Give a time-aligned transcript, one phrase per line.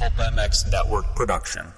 [0.00, 1.74] Pulp MX Network production.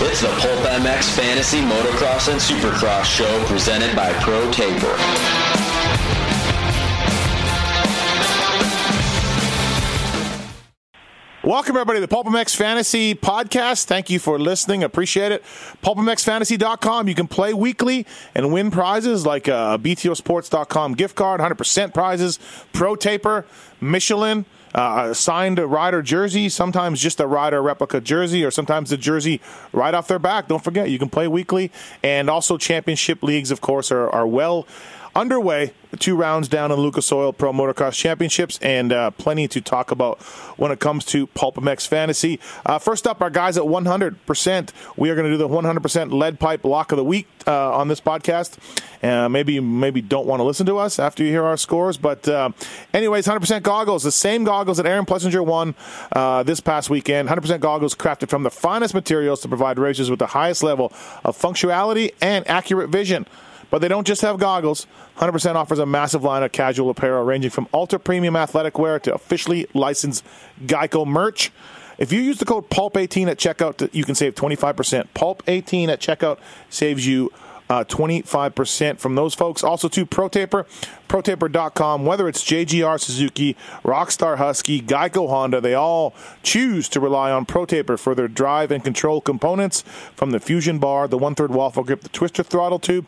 [0.00, 5.59] It's the Pulp MX Fantasy Motocross and Supercross show presented by Pro Taper.
[11.50, 13.86] Welcome, everybody, to the Pulp MX Fantasy Podcast.
[13.86, 14.84] Thank you for listening.
[14.84, 15.42] Appreciate it.
[15.82, 17.08] PulpMXFantasy.com.
[17.08, 22.38] You can play weekly and win prizes like a BTOsports.com gift card, 100% prizes,
[22.72, 23.46] Pro Taper,
[23.80, 24.44] Michelin,
[24.76, 29.40] uh, signed rider jersey, sometimes just a rider replica jersey, or sometimes the jersey
[29.72, 30.46] right off their back.
[30.46, 31.72] Don't forget, you can play weekly.
[32.04, 34.68] And also, championship leagues, of course, are, are well
[35.14, 35.72] underway.
[35.98, 40.22] Two rounds down in Lucas Oil Pro Motocross Championships, and uh, plenty to talk about
[40.56, 42.38] when it comes to Pulp MX Fantasy.
[42.64, 44.70] Uh, first up, our guys at 100%.
[44.96, 47.88] We are going to do the 100% lead pipe lock of the week uh, on
[47.88, 48.56] this podcast.
[49.02, 51.96] Uh, maybe you maybe don't want to listen to us after you hear our scores,
[51.96, 52.50] but uh,
[52.94, 55.74] anyways, 100% goggles, the same goggles that Aaron Plessinger won
[56.12, 57.28] uh, this past weekend.
[57.28, 60.92] 100% goggles crafted from the finest materials to provide racers with the highest level
[61.24, 63.26] of functionality and accurate vision.
[63.70, 64.86] But they don't just have goggles.
[65.18, 69.14] 100% offers a massive line of casual apparel ranging from ultra premium athletic wear to
[69.14, 70.24] officially licensed
[70.64, 71.52] Geico merch.
[71.98, 75.08] If you use the code PULP18 at checkout, you can save 25%.
[75.14, 76.38] PULP18 at checkout
[76.70, 77.30] saves you
[77.70, 79.62] uh, 25% from those folks.
[79.62, 80.66] Also, to ProTaper,
[81.08, 82.04] ProTaper.com.
[82.04, 86.12] Whether it's JGR Suzuki, Rockstar Husky, Geico Honda, they all
[86.42, 89.82] choose to rely on ProTaper for their drive and control components
[90.16, 93.06] from the Fusion bar, the one third waffle grip, the twister throttle tube.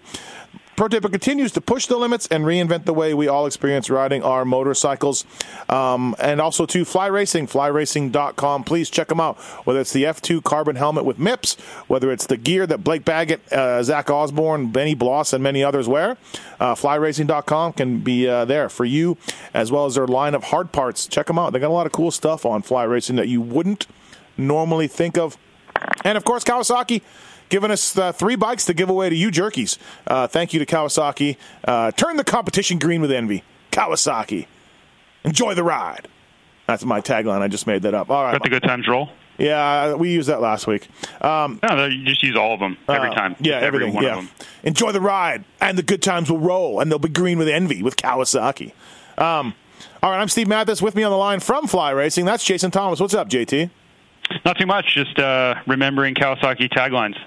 [0.77, 4.45] ProTaper continues to push the limits and reinvent the way we all experience riding our
[4.45, 5.25] motorcycles.
[5.69, 8.65] Um, and also to Fly Racing, flyracing.com.
[8.65, 9.39] Please check them out.
[9.67, 13.53] Whether it's the F2 carbon helmet with MIPS, whether it's the gear that Blake Baggett,
[13.53, 16.17] uh, Zach Osborne, Benny Bloss, and many others wear,
[16.59, 19.19] uh, flyracing.com can be uh, there for you,
[19.53, 21.07] as well as their line of hard parts.
[21.07, 21.53] Check them out.
[21.53, 23.87] They got a lot of cool stuff on Fly Racing that you wouldn't
[24.39, 25.37] normally think of.
[26.05, 27.03] And of course, Kawasaki
[27.53, 29.77] giving us uh, three bikes to give away to you jerkies.
[30.07, 31.37] Uh, thank you to Kawasaki.
[31.63, 33.45] Uh, turn the competition green with envy.
[33.71, 34.47] Kawasaki.
[35.23, 36.09] Enjoy the ride.
[36.67, 37.43] That's my tagline.
[37.43, 38.09] I just made that up.
[38.09, 38.33] All right.
[38.33, 39.11] Let the good times roll.
[39.37, 40.89] Yeah, we used that last week.
[41.21, 43.37] Um, no, you just use all of them every uh, time.
[43.41, 43.95] Yeah, every everything.
[43.95, 44.19] one yeah.
[44.19, 44.47] of them.
[44.63, 47.83] Enjoy the ride, and the good times will roll, and they'll be green with envy
[47.83, 48.73] with Kawasaki.
[49.19, 49.55] Um,
[50.03, 50.81] all right, I'm Steve Matthes.
[50.81, 53.01] With me on the line from Fly Racing, that's Jason Thomas.
[53.01, 53.71] What's up, JT?
[54.45, 54.95] Not too much.
[54.95, 57.19] Just uh, remembering Kawasaki taglines.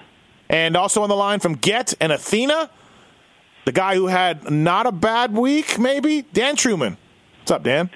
[0.48, 2.70] And also on the line from Get and Athena,
[3.64, 6.96] the guy who had not a bad week, maybe Dan Truman.
[7.40, 7.90] What's up, Dan?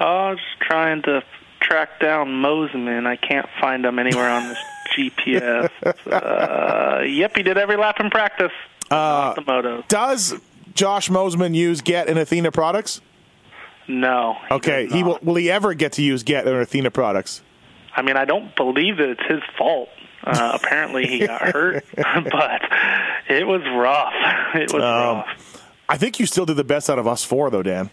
[0.00, 1.22] Oh, I was just trying to
[1.60, 3.06] track down Mosiman.
[3.06, 4.58] I can't find him anywhere on this
[4.96, 5.70] GPS.
[6.10, 8.52] Uh, yep, he did every lap in practice.
[8.90, 9.84] Uh, the moto.
[9.88, 10.34] Does
[10.74, 13.00] Josh Mosiman use Get and Athena products?
[13.88, 14.36] No.
[14.48, 15.18] he Okay, he will.
[15.22, 17.42] Will he ever get to use Get and Athena products?
[17.94, 19.88] I mean, I don't believe that it's his fault.
[20.26, 22.60] Uh, apparently, he got hurt, but
[23.28, 24.12] it was rough.
[24.56, 25.62] It was Um, rough.
[25.88, 27.90] I think you still did the best out of us four, though, Dan.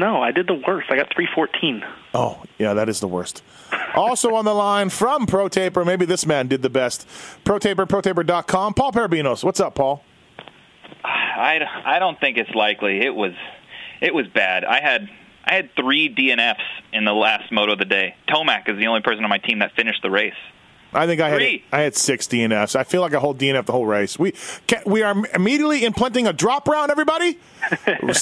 [0.00, 0.90] No, I did the worst.
[0.90, 1.84] I got 314.
[2.14, 3.42] Oh, yeah, that is the worst.
[3.94, 7.06] also on the line from Pro Taper, maybe this man did the best.
[7.44, 8.74] Pro ProTaper, ProTaper.com.
[8.74, 9.42] Paul Perebijnos.
[9.44, 10.02] What's up, Paul?
[11.04, 13.00] I, I don't think it's likely.
[13.00, 13.32] It was
[14.00, 14.64] it was bad.
[14.64, 15.08] I had
[15.44, 16.56] I had three DNFs
[16.92, 18.14] in the last moto of the day.
[18.28, 20.34] Tomac is the only person on my team that finished the race.
[20.92, 22.74] I think I had I had six DNFs.
[22.74, 24.18] I feel like I hold DNF the whole race.
[24.18, 24.32] We
[24.66, 26.90] can, we are immediately implementing a drop round.
[26.90, 27.38] Everybody,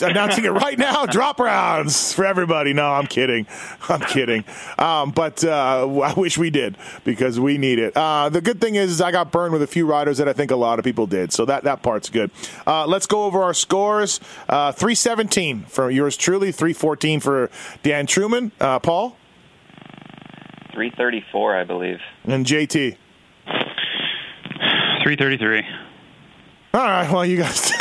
[0.02, 1.06] announcing it right now.
[1.16, 2.72] Drop rounds for everybody.
[2.72, 3.46] No, I'm kidding.
[3.88, 4.44] I'm kidding.
[4.78, 7.96] Um, but uh, I wish we did because we need it.
[7.96, 10.50] Uh, the good thing is, I got burned with a few riders that I think
[10.50, 11.32] a lot of people did.
[11.32, 12.30] So that that part's good.
[12.66, 14.20] Uh, let's go over our scores.
[14.48, 16.50] Uh, 317 for yours truly.
[16.52, 17.50] 314 for
[17.82, 18.52] Dan Truman.
[18.60, 18.80] Uh,
[20.76, 22.00] Paul 334, I believe.
[22.24, 22.96] and JT.
[25.02, 25.62] 333.
[26.74, 27.72] All right, well, you guys,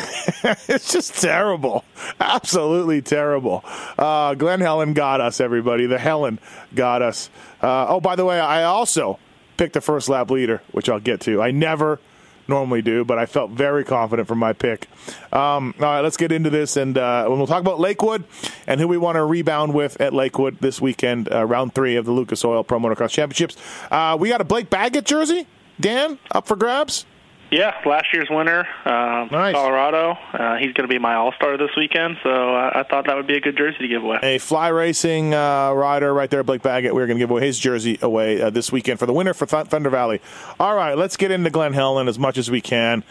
[0.70, 1.84] it's just terrible.
[2.20, 3.64] Absolutely terrible.
[3.98, 5.86] Uh, Glen Helen got us, everybody.
[5.88, 6.40] The Helen
[6.74, 7.30] got us.
[7.62, 9.20] Uh, oh, by the way, I also
[9.58, 11.42] picked the first lap leader, which I'll get to.
[11.42, 12.00] I never
[12.48, 14.88] normally do, but I felt very confident for my pick.
[15.32, 18.24] Um, all right, let's get into this, and uh, we'll talk about Lakewood
[18.68, 22.06] and who we want to rebound with at Lakewood this weekend, uh, round three of
[22.06, 23.58] the Lucas Oil Pro Motocross Championships.
[23.92, 25.48] Uh, we got a Blake Baggett jersey,
[25.80, 27.06] Dan, up for grabs.
[27.52, 29.54] Yeah, last year's winner, uh, Nice.
[29.54, 30.18] Colorado.
[30.34, 33.16] Uh, he's going to be my All Star this weekend, so I, I thought that
[33.16, 34.18] would be a good jersey to give away.
[34.24, 36.94] A fly racing uh, rider right there, Blake Baggett.
[36.96, 39.46] We're going to give away his jersey away uh, this weekend for the winner for
[39.46, 40.22] Th- Thunder Valley.
[40.60, 43.04] All right, let's get into Glen Helen as much as we can.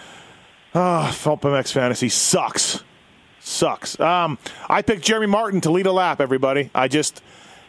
[0.75, 2.83] Ah, PulpMX Fantasy sucks.
[3.39, 3.99] Sucks.
[4.01, 4.39] Um,
[4.69, 6.71] I picked Jeremy Martin to lead a lap, everybody.
[6.75, 7.23] I just,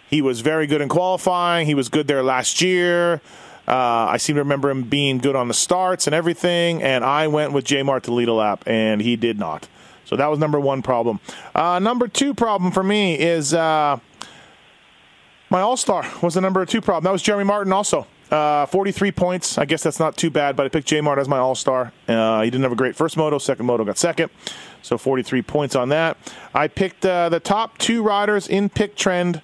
[0.10, 1.68] he was very good in qualifying.
[1.68, 3.22] He was good there last year.
[3.68, 7.28] Uh, I seem to remember him being good on the starts and everything, and I
[7.28, 9.68] went with J Mart to lead a lap, and he did not.
[10.06, 11.20] So that was number one problem.
[11.54, 13.98] Uh, number two problem for me is uh,
[15.50, 17.04] my All Star was the number two problem.
[17.04, 18.08] That was Jeremy Martin also.
[18.32, 19.58] Uh, 43 points.
[19.58, 21.92] I guess that's not too bad, but I picked J Mart as my All Star.
[22.08, 23.38] Uh, he didn't have a great first moto.
[23.40, 24.30] Second moto got second.
[24.82, 26.18] So 43 points on that.
[26.54, 29.42] I picked uh, the top two riders in pick trend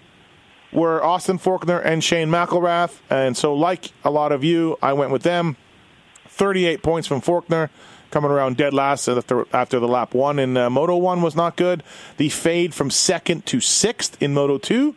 [0.72, 3.00] were Austin Forkner and Shane McElrath.
[3.10, 5.58] And so, like a lot of you, I went with them.
[6.28, 7.70] 38 points from Forkner,
[8.10, 11.56] coming around dead last after, after the lap one in uh, Moto 1 was not
[11.56, 11.84] good.
[12.18, 14.96] The fade from second to sixth in Moto 2,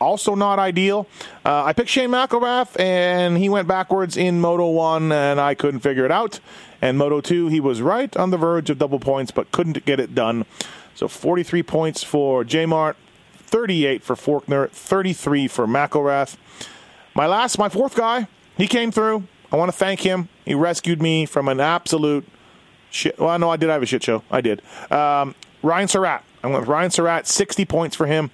[0.00, 1.06] also not ideal.
[1.44, 5.80] Uh, I picked Shane McElrath, and he went backwards in Moto 1, and I couldn't
[5.80, 6.40] figure it out.
[6.80, 10.00] And Moto 2, he was right on the verge of double points, but couldn't get
[10.00, 10.46] it done.
[10.94, 12.96] So 43 points for J Mart,
[13.50, 16.36] 38 for Forkner, 33 for McElrath.
[17.14, 19.24] My last, my fourth guy, he came through.
[19.50, 20.28] I want to thank him.
[20.44, 22.26] He rescued me from an absolute
[22.90, 23.18] shit.
[23.18, 24.22] Well, no, I did have a shit show.
[24.30, 24.62] I did.
[24.92, 26.22] Um, Ryan Surratt.
[26.42, 28.30] I went with Ryan Surratt, 60 points for him,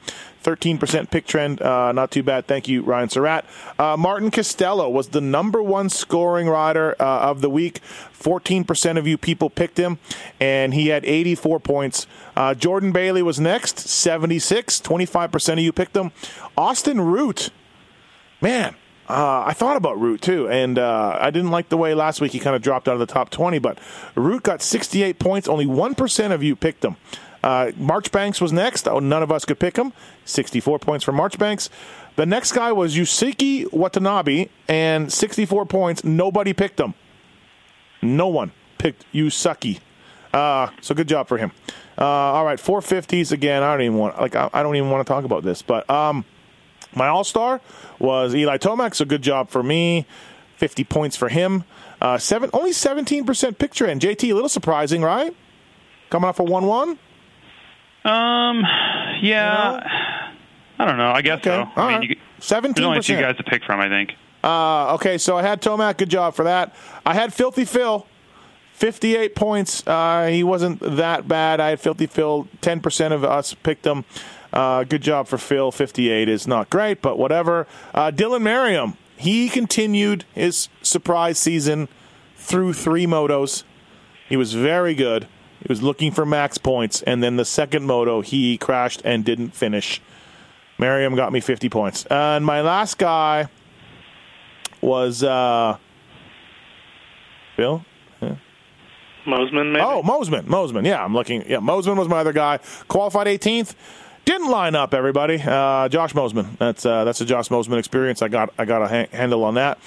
[0.47, 1.61] 13% pick trend.
[1.61, 2.47] Uh, not too bad.
[2.47, 3.45] Thank you, Ryan Surratt.
[3.81, 7.81] Uh, Martin Costello was the number one scoring rider uh, of the week.
[8.17, 9.99] 14% of you people picked him,
[10.39, 12.07] and he had 84 points.
[12.37, 14.81] Uh, Jordan Bailey was next, 76.
[14.81, 16.13] 25% of you picked him.
[16.57, 17.51] Austin Root,
[18.41, 18.77] man,
[19.09, 22.33] uh, I thought about Root too, and uh, I didn't like the way last week
[22.33, 23.79] he kind of dropped out of the top 20, but
[24.15, 25.49] Root got 68 points.
[25.49, 26.97] Only 1% of you picked him.
[27.47, 28.89] Uh, Marchbanks was next.
[28.89, 29.93] Oh, none of us could pick him.
[30.25, 31.71] 64 points for Marchbanks.
[32.17, 36.03] The next guy was Yusuke Watanabe, and 64 points.
[36.03, 36.95] Nobody picked him.
[38.03, 39.79] No one picked Yusuke.
[40.35, 41.53] Uh, so good job for him.
[41.97, 43.63] Uh, all right, 450s again.
[43.63, 45.89] I don't even want like I, I don't even want to talk about this, but
[45.89, 46.25] um,
[46.97, 47.61] my all star
[48.01, 50.05] was Eli Tomac, so good job for me.
[50.57, 51.63] 50 points for him.
[52.01, 54.01] Uh, seven, only 17% picture end.
[54.01, 55.33] JT, a little surprising, right?
[56.11, 56.99] Coming off a 1 1?
[58.07, 58.61] Um,
[59.23, 60.31] yeah,
[60.79, 61.11] I don't know.
[61.11, 61.51] I guess Okay.
[61.51, 61.81] so.
[61.81, 62.11] All I mean, right.
[62.11, 62.75] you, 17%.
[62.75, 64.15] there's only two guys to pick from, I think.
[64.45, 65.97] Uh, okay, so I had Tomac.
[65.99, 66.75] Good job for that.
[67.05, 68.07] I had Filthy Phil.
[68.75, 69.83] 58 points.
[69.87, 71.61] Uh, he wasn't that bad.
[71.61, 72.47] I had Filthy Phil.
[72.61, 74.05] 10% of us picked him.
[74.53, 75.73] Uh, good job for Phil.
[75.73, 77.67] 58 is not great, but whatever.
[77.95, 78.97] Uh, Dylan Merriam.
[79.17, 81.89] He continued his surprise season
[82.37, 83.65] through three motos.
[84.29, 85.27] He was very good.
[85.61, 89.51] He was looking for max points, and then the second moto he crashed and didn't
[89.51, 90.01] finish.
[90.79, 92.05] Merriam got me 50 points.
[92.07, 93.49] and my last guy
[94.81, 95.79] was uh,
[97.57, 97.85] Bill.
[99.27, 99.85] Mosiman, maybe.
[99.85, 100.43] Oh, Mosiman.
[100.45, 100.87] Mosiman.
[100.87, 101.43] Yeah, I'm looking.
[101.51, 102.61] Yeah, Mosiman was my other guy.
[102.87, 103.75] Qualified 18th.
[104.25, 105.41] Didn't line up, everybody.
[105.45, 106.57] Uh, Josh Mosiman.
[106.59, 108.23] That's uh, that's a Josh Mosiman experience.
[108.23, 109.79] I got I got a ha- handle on that.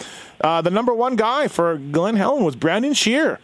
[0.41, 3.39] Uh, the number one guy for Glen Helen was Brandon Scharer.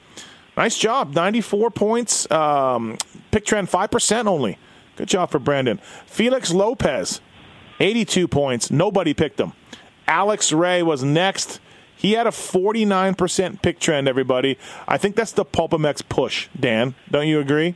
[0.58, 1.14] Nice job.
[1.14, 2.30] 94 points.
[2.32, 2.98] Um,
[3.32, 4.58] pick trend 5% only.
[4.96, 5.80] Good job for Brandon.
[6.06, 7.20] Felix Lopez,
[7.80, 8.72] 82 points.
[8.72, 9.54] Nobody picked him.
[10.08, 11.60] Alex Ray was next.
[11.98, 14.58] He had a 49% pick trend, everybody.
[14.88, 16.96] I think that's the PulpMX push, Dan.
[17.10, 17.76] Don't you agree?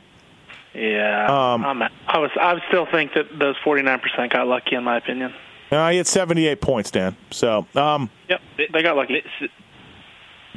[0.74, 2.30] Yeah, Um, I'm, I was.
[2.40, 5.34] I would still think that those 49% got lucky, in my opinion.
[5.70, 7.16] Uh, he had 78 points, Dan.
[7.30, 8.40] So, um, Yep,
[8.72, 9.22] they got lucky.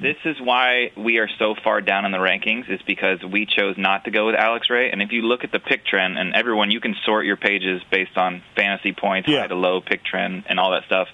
[0.01, 3.75] This, is why we are so far down in the rankings is because we chose
[3.77, 4.89] not to go with Alex Ray.
[4.91, 7.81] And if you look at the pick trend, and everyone, you can sort your pages
[7.91, 9.41] based on fantasy points, Yeah.
[9.41, 11.07] high to low pick trend, and all that stuff.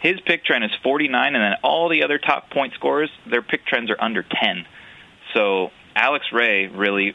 [0.00, 3.66] His pick trend is 49, and then all the other top point scorers, their pick
[3.66, 4.66] trends are under 10.
[5.34, 7.14] So Alex Ray really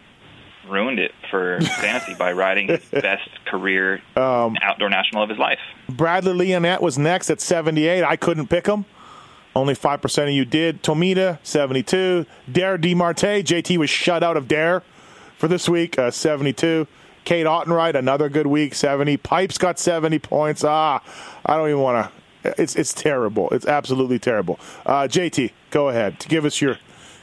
[0.70, 5.60] ruined it for fantasy by riding his best career Um, outdoor national of his life.
[5.90, 8.04] Bradley Lionnet was next at 78.
[8.04, 8.86] I couldn't pick him.
[9.58, 10.84] Only 5% of you did.
[10.84, 12.28] Tomita, 72.
[12.52, 13.44] Dare DeMartile.
[13.44, 14.84] JT was shut out of Dare
[15.40, 16.86] for this week, uh, 72.
[17.26, 19.18] Cade Autenrieth, another good week, 70.
[19.18, 20.64] Pipes got 70 points.
[20.64, 21.02] Ah,
[21.44, 22.12] I don't even want
[22.44, 22.62] to.
[22.62, 23.50] It's it's terrible.
[23.50, 24.60] It's absolutely terrible.
[24.86, 26.20] Uh, JT, go ahead.
[26.30, 26.78] Give us your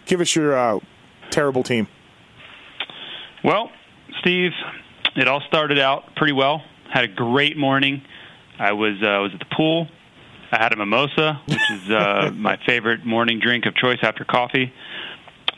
[0.05, 0.81] give us your uh,
[1.31, 1.87] terrible team.
[3.45, 3.71] Well,
[4.21, 4.51] Steve,
[5.15, 6.63] it all started out pretty well.
[6.93, 8.03] Had a great morning.
[8.59, 9.89] I was uh, was at the pool.
[10.55, 14.73] I had a mimosa, which is uh, my favorite morning drink of choice after coffee.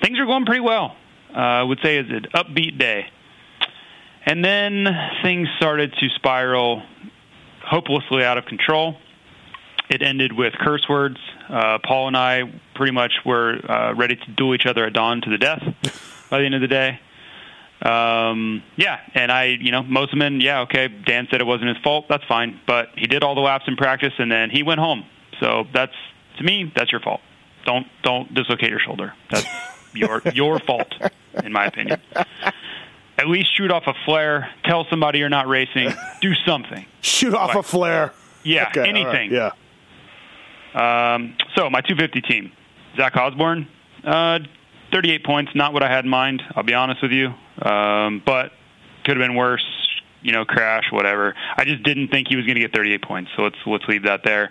[0.03, 0.97] things are going pretty well.
[1.35, 3.07] Uh, I would say it's an upbeat day.
[4.25, 4.87] And then
[5.23, 6.83] things started to spiral
[7.63, 8.97] hopelessly out of control.
[9.91, 11.19] It ended with curse words.
[11.49, 12.43] Uh, Paul and I
[12.75, 15.63] pretty much were uh, ready to duel each other at dawn to the death
[16.31, 17.01] by the end of the day.
[17.83, 20.89] Um, yeah, and I, you know, Mosiman, yeah, okay.
[20.89, 22.07] Dan said it wasn't his fault.
[22.09, 25.05] That's fine, but he did all the laps in practice, and then he went home.
[25.41, 25.93] So that's
[26.39, 27.21] to me, that's your fault.
[27.67, 29.13] Don't don't dislocate your shoulder.
[29.31, 29.47] That's
[29.95, 30.93] your your fault,
[31.45, 32.01] in my opinion.
[33.19, 34.49] At least shoot off a flare.
[34.65, 35.91] Tell somebody you're not racing.
[36.21, 36.85] Do something.
[37.03, 38.13] Shoot off Like- a flare.
[38.43, 39.33] Yeah, Okay, all right, anything.
[39.33, 39.51] Yeah.
[40.75, 42.53] Um, so my 250 team,
[42.97, 43.67] Zach Osborne,
[44.05, 44.39] uh,
[44.93, 45.53] 38 points.
[45.55, 46.43] Not what I had in mind.
[46.55, 48.53] I'll be honest with you, um, but
[49.05, 49.65] could have been worse.
[50.23, 51.35] You know, crash, whatever.
[51.57, 53.31] I just didn't think he was going to get 38 points.
[53.37, 54.51] So let's let's leave that there.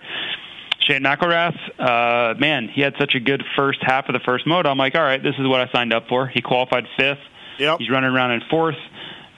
[0.79, 4.69] Shane McElrath, uh, man, he had such a good first half of the first moto.
[4.69, 6.27] I'm like, all right, this is what I signed up for.
[6.27, 7.19] He qualified fifth.
[7.57, 7.79] Yep.
[7.79, 8.77] He's running around in fourth.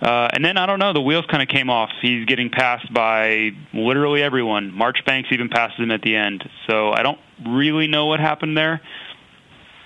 [0.01, 1.89] Uh, and then I don't know, the wheels kind of came off.
[2.01, 4.71] He's getting passed by literally everyone.
[4.71, 6.47] Marchbanks even passes him at the end.
[6.69, 8.81] So I don't really know what happened there.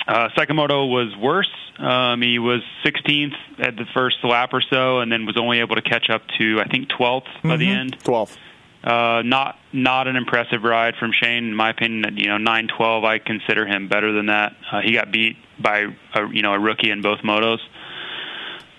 [0.08, 1.51] Uh, Sakamoto was worse.
[1.77, 5.75] Um, he was 16th at the first lap or so, and then was only able
[5.75, 7.98] to catch up to I think 12th by the end.
[8.03, 8.38] 12.
[8.84, 12.17] Uh, not not an impressive ride from Shane, in my opinion.
[12.17, 13.03] You know, nine twelve.
[13.03, 14.55] I consider him better than that.
[14.72, 17.60] Uh, he got beat by a, you know a rookie in both motos.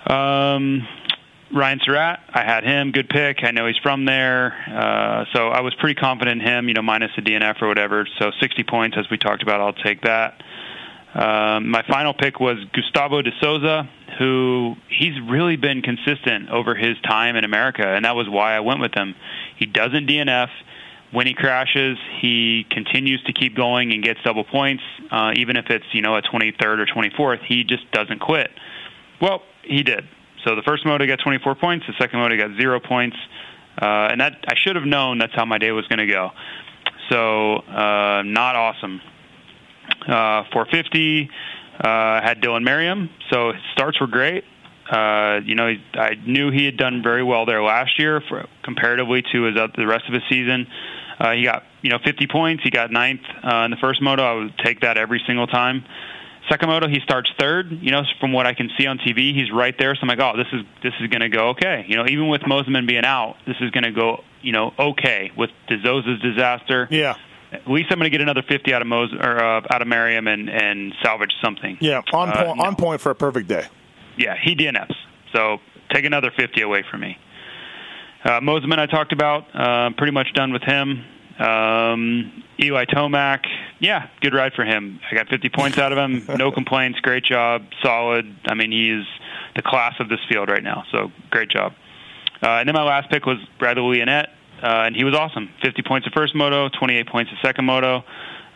[0.05, 0.89] Um,
[1.55, 2.91] Ryan Surratt, I had him.
[2.91, 3.45] Good pick.
[3.45, 6.67] I know he's from there, uh, so I was pretty confident in him.
[6.67, 8.09] You know, minus the DNF or whatever.
[8.19, 9.61] So sixty points, as we talked about.
[9.61, 10.43] I'll take that.
[11.15, 13.89] Um, my final pick was Gustavo de Souza,
[14.19, 18.61] who he's really been consistent over his time in America, and that was why I
[18.61, 19.15] went with him.
[19.59, 20.49] He doesn't DNF.
[21.11, 25.67] When he crashes, he continues to keep going and gets double points, uh, even if
[25.69, 27.45] it's you know a 23rd or 24th.
[27.45, 28.51] He just doesn't quit.
[29.21, 30.09] Well, he did.
[30.47, 31.87] So the first moto got 24 points.
[31.87, 33.17] The second moto got zero points,
[33.81, 36.31] uh, and that I should have known that's how my day was going to go.
[37.11, 39.03] So uh, not awesome.
[40.03, 41.31] Uh, 450
[41.79, 44.45] uh, had Dylan Merriam, so his starts were great.
[44.91, 49.23] Uh, you know, I knew he had done very well there last year, for, comparatively
[49.33, 50.67] to his uh, the rest of his season.
[51.19, 52.63] Uh, he got you know 50 points.
[52.65, 54.23] He got ninth uh, in the first moto.
[54.23, 55.85] I would take that every single time.
[56.51, 57.71] Second moto, he starts third.
[57.71, 59.95] You know, from what I can see on TV, he's right there.
[59.95, 61.85] So I'm like, oh, this is this is going to go okay.
[61.87, 65.31] You know, even with Mosiman being out, this is going to go you know okay.
[65.37, 67.15] With DeSouza's disaster, Yeah.
[67.53, 69.89] At least I'm going to get another 50 out of Mos or uh, out of
[69.89, 71.77] Merriam and and salvage something.
[71.81, 72.01] Yeah.
[72.13, 72.57] On Uh, point.
[72.59, 72.65] no.
[72.65, 73.67] On point for a perfect day.
[74.17, 74.95] Yeah, he DNFs.
[75.35, 75.59] So
[75.93, 77.19] take another 50 away from me.
[78.25, 79.45] Uh, Mosiman, I talked about.
[79.55, 81.05] Uh, pretty much done with him.
[81.39, 83.41] Um, Eli Tomac,
[83.81, 85.01] yeah, good ride for him.
[85.11, 86.25] I got 50 points out of him.
[86.39, 87.01] No complaints.
[87.01, 87.63] Great job.
[87.83, 88.35] Solid.
[88.47, 89.05] I mean, he's
[89.57, 90.85] the class of this field right now.
[90.93, 91.73] So great job.
[92.43, 94.27] Uh, and then my last pick was Bradley Lionnet,
[94.63, 95.51] uh, and he was awesome.
[95.63, 98.05] 50 points the first moto, 28 points the second moto.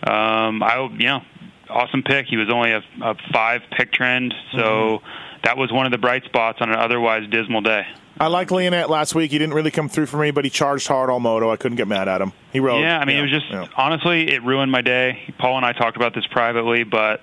[0.06, 1.22] Um, I, you know,
[1.68, 2.26] awesome pick.
[2.26, 5.02] He was only a, a five pick trend, so
[5.44, 7.86] that was one of the bright spots on an otherwise dismal day.
[8.18, 9.30] I like Lionnet last week.
[9.30, 11.50] He didn't really come through for me, but he charged hard all moto.
[11.50, 12.32] I couldn't get mad at him.
[12.50, 12.80] He rode.
[12.80, 13.66] Yeah, I mean, yeah, it was just yeah.
[13.76, 15.34] honestly, it ruined my day.
[15.38, 17.20] Paul and I talked about this privately, but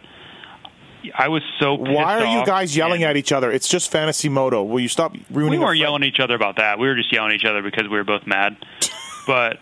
[1.16, 1.78] I was so.
[1.78, 3.52] Pissed Why are you guys yelling at each other?
[3.52, 4.64] It's just fantasy moto.
[4.64, 5.60] Will you stop ruining?
[5.60, 6.80] We weren't yelling at each other about that.
[6.80, 8.58] We were just yelling at each other because we were both mad.
[9.26, 9.60] But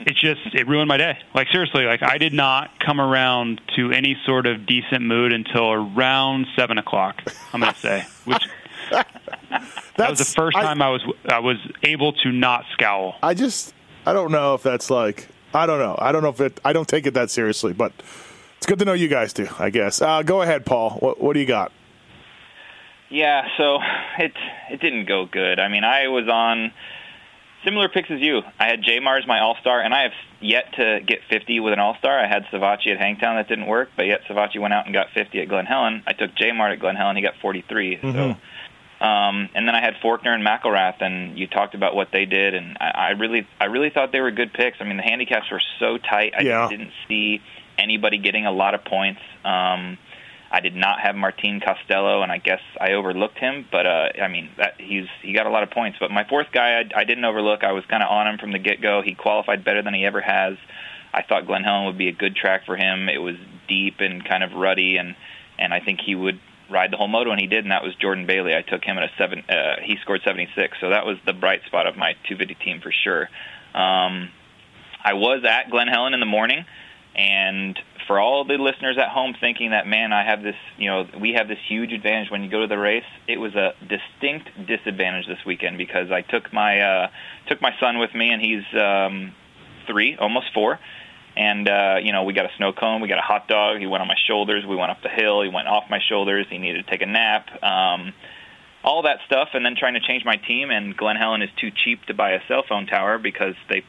[0.00, 1.16] it just it ruined my day.
[1.34, 5.72] Like seriously, like I did not come around to any sort of decent mood until
[5.72, 7.22] around seven o'clock.
[7.54, 8.46] I'm gonna say, which
[8.90, 13.14] that was the first I- time I was I was able to not scowl.
[13.22, 13.72] I just
[14.04, 15.96] I don't know if that's like I don't know.
[15.98, 17.92] I don't know if it I don't take it that seriously, but
[18.60, 20.02] it's good to know you guys do, I guess.
[20.02, 20.90] Uh, go ahead, Paul.
[21.00, 21.72] What what do you got?
[23.08, 23.78] Yeah, so
[24.18, 24.32] it
[24.70, 25.58] it didn't go good.
[25.58, 26.70] I mean, I was on
[27.64, 28.42] similar picks as you.
[28.58, 30.12] I had J Mars my All Star, and I have
[30.42, 32.18] yet to get 50 with an All Star.
[32.18, 35.06] I had Savatgy at Hangtown that didn't work, but yet Savatgy went out and got
[35.14, 36.02] 50 at Glen Helen.
[36.06, 37.98] I took J Mart at Glen Helen, he got 43.
[38.02, 38.36] So.
[39.04, 42.54] Um, and then I had Forkner and McElrath, and you talked about what they did,
[42.54, 44.76] and I, I really, I really thought they were good picks.
[44.78, 46.34] I mean, the handicaps were so tight.
[46.38, 46.60] I Yeah.
[46.68, 47.40] just didn't see
[47.80, 49.20] anybody getting a lot of points.
[49.44, 49.98] Um,
[50.52, 53.66] I did not have Martin Costello, and I guess I overlooked him.
[53.70, 55.98] But uh, I mean, that, he's he got a lot of points.
[56.00, 57.62] But my fourth guy, I, I didn't overlook.
[57.62, 59.00] I was kind of on him from the get go.
[59.02, 60.56] He qualified better than he ever has.
[61.12, 63.08] I thought Glen Helen would be a good track for him.
[63.08, 63.36] It was
[63.68, 65.14] deep and kind of ruddy, and
[65.58, 67.64] and I think he would ride the whole moto, and he did.
[67.64, 68.54] And that was Jordan Bailey.
[68.54, 69.44] I took him at a seven.
[69.48, 72.92] Uh, he scored 76, so that was the bright spot of my 250 team for
[72.92, 73.28] sure.
[73.74, 74.30] Um,
[75.02, 76.64] I was at Glen Helen in the morning,
[77.14, 81.06] and for all the listeners at home thinking that man, I have this, you know,
[81.20, 83.04] we have this huge advantage when you go to the race.
[83.28, 87.10] It was a distinct disadvantage this weekend because I took my uh,
[87.48, 89.32] took my son with me, and he's um,
[89.86, 90.78] three, almost four.
[91.36, 93.78] And uh, you know, we got a snow cone, we got a hot dog.
[93.78, 94.64] He went on my shoulders.
[94.66, 95.42] We went up the hill.
[95.42, 96.46] He went off my shoulders.
[96.50, 97.46] He needed to take a nap.
[97.62, 98.12] Um,
[98.82, 100.70] all that stuff, and then trying to change my team.
[100.70, 103.84] And Glen Helen is too cheap to buy a cell phone tower because they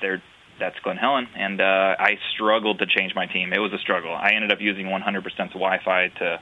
[0.00, 0.22] they're
[0.58, 3.52] that's Glen Helen, and uh, I struggled to change my team.
[3.52, 4.14] It was a struggle.
[4.14, 6.40] I ended up using 100% Wi-Fi to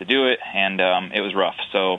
[0.00, 1.54] to do it, and um, it was rough.
[1.72, 1.98] So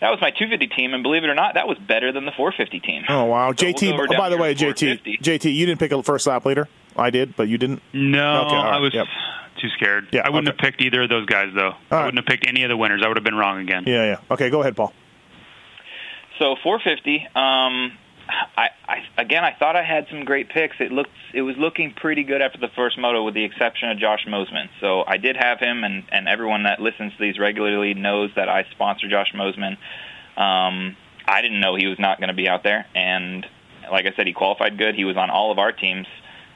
[0.00, 2.32] that was my 250 team, and believe it or not, that was better than the
[2.32, 3.02] 450 team.
[3.08, 4.08] Oh wow, So we'll JT.
[4.14, 6.68] oh, by the way, JT, JT, you didn't pick a first lap leader.
[6.96, 7.82] I did, but you didn't.
[7.92, 9.06] No, Okay, all right, I was yep.
[9.60, 10.08] too scared.
[10.12, 10.56] Yeah, I wouldn't okay.
[10.56, 11.72] have picked either of those guys, though.
[11.90, 13.02] I wouldn't have picked any of the winners.
[13.04, 13.84] I would have been wrong again.
[13.86, 14.16] Yeah, yeah.
[14.30, 14.92] Okay, go ahead, Paul.
[16.38, 17.28] So 450.
[17.34, 17.92] Um,
[18.56, 20.76] I, I again, I thought I had some great picks.
[20.80, 23.98] It looked, it was looking pretty good after the first moto, with the exception of
[23.98, 24.68] Josh Mosiman.
[24.80, 28.48] So I did have him, and and everyone that listens to these regularly knows that
[28.48, 29.76] I sponsor Josh Mosiman.
[30.36, 30.96] Um,
[31.26, 33.46] I didn't know he was not going to be out there, and
[33.90, 34.94] like I said, he qualified good.
[34.94, 36.06] He was on all of our teams.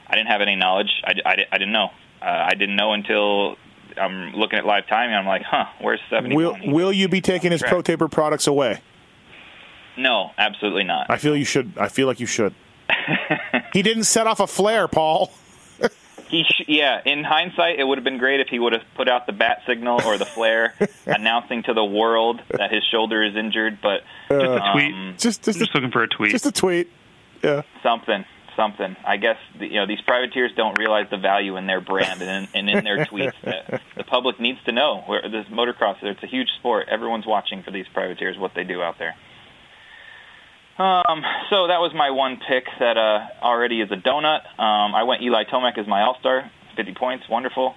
[0.07, 0.91] I didn't have any knowledge.
[1.03, 1.89] I, I, I didn't know.
[2.21, 3.57] Uh, I didn't know until
[3.99, 5.15] I'm looking at live timing.
[5.15, 6.35] I'm like, huh, where's 71?
[6.35, 7.61] Will Will you be taking his.
[7.61, 8.81] Pro Taper products away?
[9.97, 11.07] No, absolutely not.
[11.09, 11.73] I feel you should.
[11.77, 12.53] I feel like you should.
[13.73, 15.31] he didn't set off a flare, Paul.
[16.29, 19.07] He sh- yeah, in hindsight, it would have been great if he would have put
[19.07, 20.73] out the bat signal or the flare,
[21.05, 23.79] announcing to the world that his shoulder is injured.
[23.81, 24.93] But Just a tweet.
[24.93, 26.31] um, Just, just, I'm just looking for a tweet.
[26.31, 26.89] just a tweet.
[27.41, 27.61] Yeah.
[27.81, 28.25] something,
[28.57, 28.97] something.
[29.05, 32.49] I guess the, you know these privateers don't realize the value in their brand and
[32.53, 35.03] in, and in their tweets that the public needs to know.
[35.05, 36.87] Where this motocross, it's a huge sport.
[36.91, 39.15] Everyone's watching for these privateers, what they do out there.
[40.77, 44.45] Um, so that was my one pick that uh, already is a donut.
[44.59, 47.73] Um, I went Eli Tomac as my all-star, 50 points, wonderful.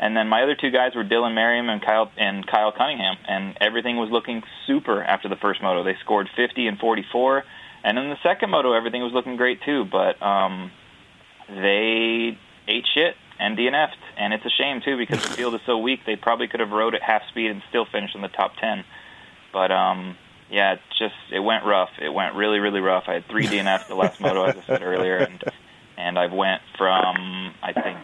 [0.00, 3.56] And then my other two guys were Dylan Merriam and Kyle and Kyle Cunningham, and
[3.60, 5.84] everything was looking super after the first moto.
[5.84, 7.44] They scored 50 and 44,
[7.84, 9.84] and in the second moto, everything was looking great too.
[9.84, 10.72] But um,
[11.48, 15.78] they ate shit and DNF'd, and it's a shame too because the field is so
[15.78, 16.00] weak.
[16.06, 18.84] They probably could have rode at half speed and still finished in the top 10.
[19.52, 20.16] But um,
[20.50, 21.90] yeah, it just it went rough.
[22.00, 23.04] It went really, really rough.
[23.06, 25.42] I had three DNFs the last moto, as I said earlier, and
[25.96, 27.98] and I've went from I think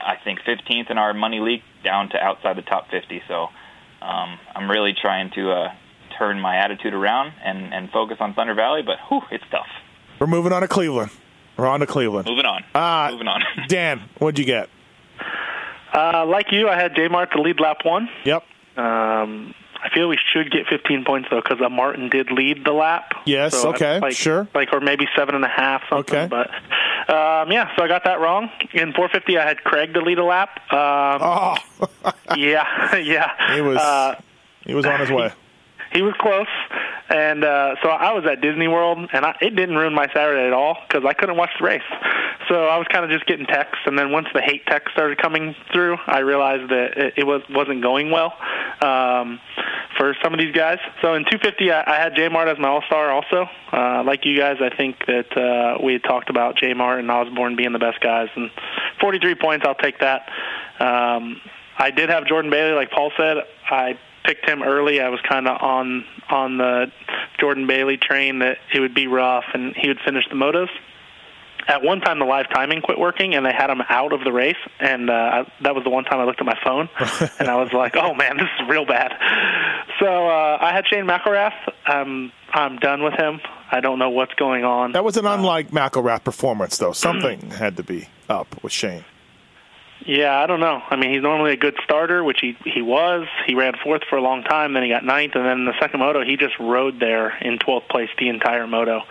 [0.00, 3.22] I think 15th in our money league down to outside the top 50.
[3.28, 3.48] So
[4.02, 5.74] um, I'm really trying to uh,
[6.18, 9.66] turn my attitude around and and focus on Thunder Valley, but whew, it's tough.
[10.18, 11.10] We're moving on to Cleveland.
[11.56, 12.26] We're on to Cleveland.
[12.28, 12.64] Moving on.
[12.74, 13.42] Uh, Moving on.
[13.68, 14.68] Dan, what'd you get?
[15.92, 18.08] Uh, like you, I had J Mart to lead lap one.
[18.24, 18.44] Yep.
[18.76, 19.54] Um,
[19.86, 23.12] I feel we should get 15 points though, because uh, Martin did lead the lap.
[23.24, 24.48] Yes, So, okay, like, sure.
[24.54, 25.82] Like or maybe seven and a half.
[25.88, 26.28] Something, Okay.
[26.28, 26.50] But
[27.08, 28.50] um, yeah, so I got that wrong.
[28.72, 30.60] In 450, I had Craig to lead a lap.
[30.72, 31.56] Um, Oh,
[32.36, 33.54] Yeah, yeah.
[33.54, 34.20] he was Uh,
[34.64, 35.30] he was on his way.
[35.96, 36.46] he was close,
[37.08, 40.46] and uh, so I was at Disney World, and I, it didn't ruin my Saturday
[40.46, 41.88] at all because I couldn't watch the race.
[42.48, 45.16] So I was kind of just getting texts, and then once the hate text started
[45.16, 48.34] coming through, I realized that it, it was wasn't going well
[48.82, 49.40] um,
[49.96, 50.78] for some of these guys.
[51.00, 53.10] So in 250, I, I had Mart as my All Star.
[53.10, 57.00] Also, uh, like you guys, I think that uh, we had talked about J Mart
[57.00, 58.50] and Osborne being the best guys, and
[59.00, 60.28] 43 points, I'll take that.
[60.78, 61.40] Um,
[61.78, 63.38] I did have Jordan Bailey, like Paul said.
[63.68, 65.00] I picked him early.
[65.00, 66.86] I was kind of on on the
[67.38, 70.68] Jordan Bailey train that it would be rough and he would finish the motos.
[71.68, 74.30] At one time, the live timing quit working, and they had him out of the
[74.30, 74.56] race.
[74.78, 76.88] And uh, I, that was the one time I looked at my phone,
[77.40, 79.12] and I was like, "Oh man, this is real bad."
[79.98, 81.54] So uh, I had Shane McElrath.
[81.88, 83.40] Um, I'm done with him.
[83.70, 84.92] I don't know what's going on.
[84.92, 86.92] That was an unlike McElrath performance, though.
[87.06, 89.04] Something had to be up with Shane.
[90.06, 90.80] Yeah, I don't know.
[90.88, 93.26] I mean, he's normally a good starter, which he he was.
[93.46, 95.74] He ran fourth for a long time, then he got ninth, and then in the
[95.80, 99.02] second moto, he just rode there in 12th place the entire moto.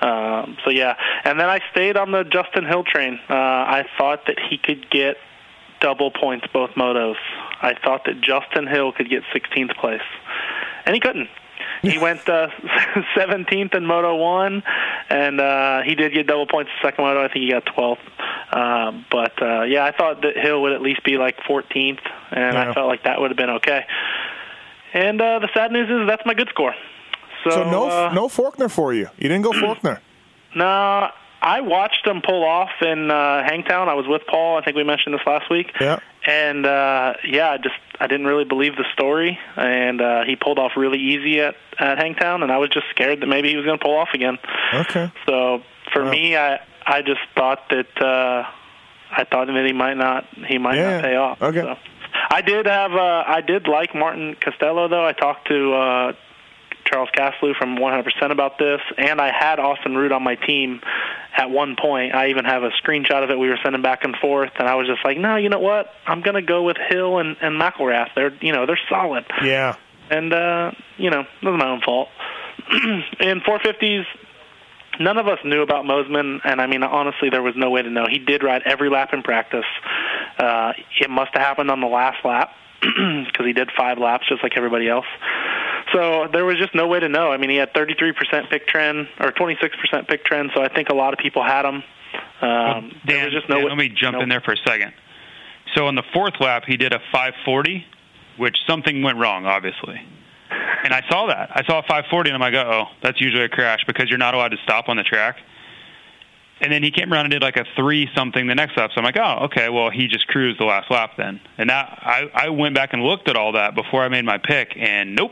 [0.00, 3.18] Um, so yeah, and then I stayed on the Justin Hill train.
[3.28, 5.16] Uh, I thought that he could get
[5.80, 7.16] double points both motos.
[7.60, 10.02] I thought that Justin Hill could get 16th place,
[10.86, 11.28] and he couldn't.
[11.82, 12.48] He went uh,
[13.16, 14.62] 17th in Moto 1,
[15.10, 17.22] and uh, he did get double points the second moto.
[17.24, 17.98] I think he got 12th.
[18.50, 22.54] Uh, but, uh, yeah, I thought that Hill would at least be like 14th, and
[22.54, 22.70] Yeah.
[22.70, 23.84] I felt like that would have been okay.
[24.94, 26.74] And uh, the sad news is that's my good score.
[27.44, 29.08] So, So no uh, no Forkner for you.
[29.18, 30.00] You didn't go Forkner.
[30.56, 31.08] no,
[31.40, 33.88] I watched him pull off in uh, Hangtown.
[33.88, 34.58] I was with Paul.
[34.58, 35.72] I think we mentioned this last week.
[35.80, 36.00] Yeah.
[36.26, 40.58] And uh, yeah, I just I didn't really believe the story, and uh, he pulled
[40.58, 43.64] off really easy at at Hangtown, and I was just scared that maybe he was
[43.64, 44.36] going to pull off again.
[44.74, 45.10] Okay.
[45.26, 46.10] So for Wow.
[46.10, 48.44] me, I I just thought that uh,
[49.10, 51.40] I thought that he might not he might Yeah, not pay off.
[51.42, 51.60] okay.
[51.60, 51.76] So.
[52.30, 55.06] I did have uh, I did like Martin Costello though.
[55.06, 56.12] I talked to uh,
[56.90, 60.80] Charles Caslew from 100% about this, and I had Austin Root on my team
[61.36, 62.14] at one point.
[62.14, 63.38] I even have a screenshot of it.
[63.38, 65.90] We were sending back and forth, and I was just like, no, you know what?
[66.06, 68.08] I'm going to go with Hill and, and McElrath.
[68.14, 69.76] They're you know they're solid, Yeah.
[70.10, 72.08] and uh, you know that was my own fault.
[73.20, 74.04] in 450s,
[75.00, 77.90] none of us knew about Mosiman, and I mean honestly, there was no way to
[77.90, 78.06] know.
[78.10, 79.64] He did ride every lap in practice.
[80.38, 84.42] Uh, it must have happened on the last lap because he did five laps just
[84.42, 85.06] like everybody else.
[85.92, 87.32] So there was just no way to know.
[87.32, 90.94] I mean, he had 33% pick trend or 26% pick trend, so I think a
[90.94, 91.82] lot of people had him.
[92.40, 93.70] Um, there Dan, was just no Dan, way.
[93.70, 94.92] let me jump no- in there for a second.
[95.74, 97.84] So on the fourth lap, he did a 540,
[98.38, 100.00] which something went wrong, obviously.
[100.84, 101.50] And I saw that.
[101.54, 104.34] I saw a 540, and I'm like, oh, that's usually a crash because you're not
[104.34, 105.36] allowed to stop on the track.
[106.60, 108.90] And then he came around and did like a three something the next lap.
[108.94, 111.40] So I'm like, oh, okay, well he just cruised the last lap then.
[111.56, 114.38] And that I I went back and looked at all that before I made my
[114.38, 115.30] pick, and nope,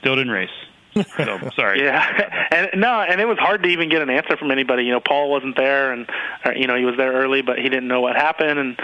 [0.00, 0.50] still didn't race.
[0.94, 1.04] So
[1.56, 1.82] sorry.
[1.82, 4.84] Yeah, and no, and it was hard to even get an answer from anybody.
[4.84, 6.08] You know, Paul wasn't there, and
[6.44, 8.58] or, you know he was there early, but he didn't know what happened.
[8.58, 8.76] And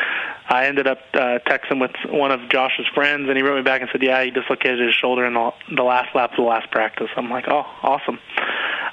[0.49, 3.81] I ended up uh, texting with one of Josh's friends, and he wrote me back
[3.81, 6.71] and said, "Yeah, he dislocated his shoulder in the, the last lap of the last
[6.71, 8.19] practice." I'm like, "Oh, awesome."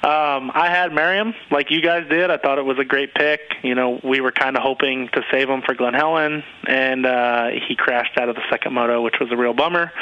[0.02, 2.30] Um, I had Merriam, like you guys did.
[2.30, 3.40] I thought it was a great pick.
[3.62, 7.46] You know, we were kind of hoping to save him for Glen Helen, and uh,
[7.66, 9.92] he crashed out of the second moto, which was a real bummer.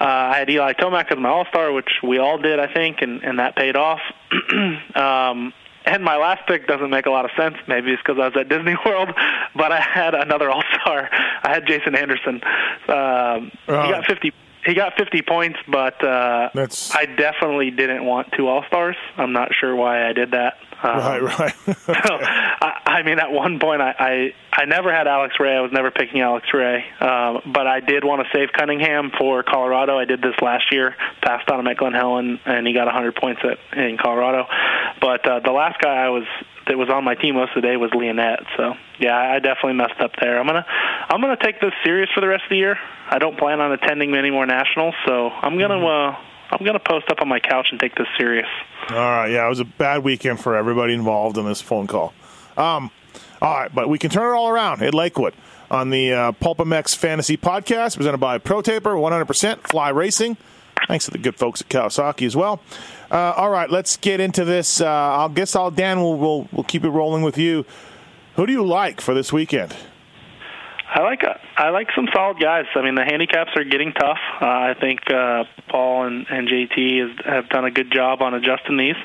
[0.00, 3.02] Uh, I had Eli Tomac as my All Star, which we all did, I think,
[3.02, 4.00] and, and that paid off.
[4.94, 5.52] um,
[5.84, 7.56] and my last pick doesn't make a lot of sense.
[7.68, 9.10] Maybe it's because I was at Disney World,
[9.54, 11.08] but I had another All Star.
[11.42, 12.40] I had Jason Anderson.
[12.88, 13.82] Um, Oh.
[13.86, 14.32] He got fifty.
[14.64, 18.96] He got 50 points, but uh, That's- I definitely didn't want two All Stars.
[19.16, 20.54] I'm not sure why I did that.
[20.82, 21.54] Um, Right, right.
[21.66, 25.54] so, I, I mean, at one point, I, I I never had Alex Ray.
[25.54, 29.42] I was never picking Alex Ray, um, but I did want to save Cunningham for
[29.42, 29.98] Colorado.
[29.98, 30.96] I did this last year.
[31.22, 34.46] Passed on him at Glen Helen, and he got 100 points at in Colorado.
[35.00, 36.24] But uh, the last guy I was
[36.70, 38.46] that was on my team most of the day was Lionnet.
[38.56, 40.38] So yeah, I definitely messed up there.
[40.38, 40.64] I'm gonna
[41.08, 42.78] I'm gonna take this serious for the rest of the year.
[43.10, 46.16] I don't plan on attending many more nationals, so I'm gonna uh,
[46.52, 48.46] I'm gonna post up on my couch and take this serious.
[48.88, 52.14] All right, yeah, it was a bad weekend for everybody involved in this phone call.
[52.56, 52.90] Um,
[53.42, 55.34] all right, but we can turn it all around at Lakewood
[55.70, 60.36] on the uh, PulpMX Fantasy Podcast, presented by Pro ProTaper, 100% Fly Racing.
[60.90, 62.60] Thanks to the good folks at Kawasaki as well.
[63.12, 64.80] Uh, all right, let's get into this.
[64.80, 66.00] Uh, I guess I'll Dan.
[66.00, 67.64] We'll, we'll we'll keep it rolling with you.
[68.34, 69.76] Who do you like for this weekend?
[70.92, 72.64] I like uh, I like some solid guys.
[72.74, 74.18] I mean, the handicaps are getting tough.
[74.42, 78.76] Uh, I think uh, Paul and, and JT have done a good job on adjusting
[78.76, 78.96] these.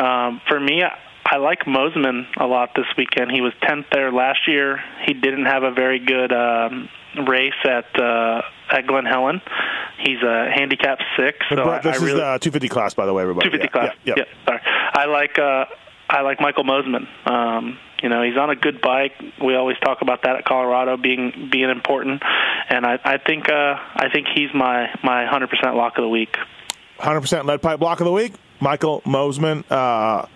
[0.00, 3.32] Um, for me, I, I like Mosiman a lot this weekend.
[3.32, 4.78] He was 10th there last year.
[5.04, 6.88] He didn't have a very good um,
[7.26, 9.40] race at uh, at Glen Helen.
[9.98, 13.12] He's a handicap six, so I, this I is really the 250 class, by the
[13.12, 13.50] way, everybody.
[13.50, 13.96] 250 Yeah, class.
[14.04, 14.44] Yeah, yeah.
[14.46, 14.60] sorry.
[14.94, 15.64] I like uh,
[16.08, 17.06] I like Michael Mosiman.
[17.28, 19.12] Um, you know, he's on a good bike.
[19.42, 22.22] We always talk about that at Colorado being being important,
[22.68, 26.36] and I, I think uh, I think he's my my 100% lock of the week.
[27.00, 28.34] 100% lead pipe block of the week.
[28.60, 29.64] Michael Mosiman.
[29.70, 30.26] Uh,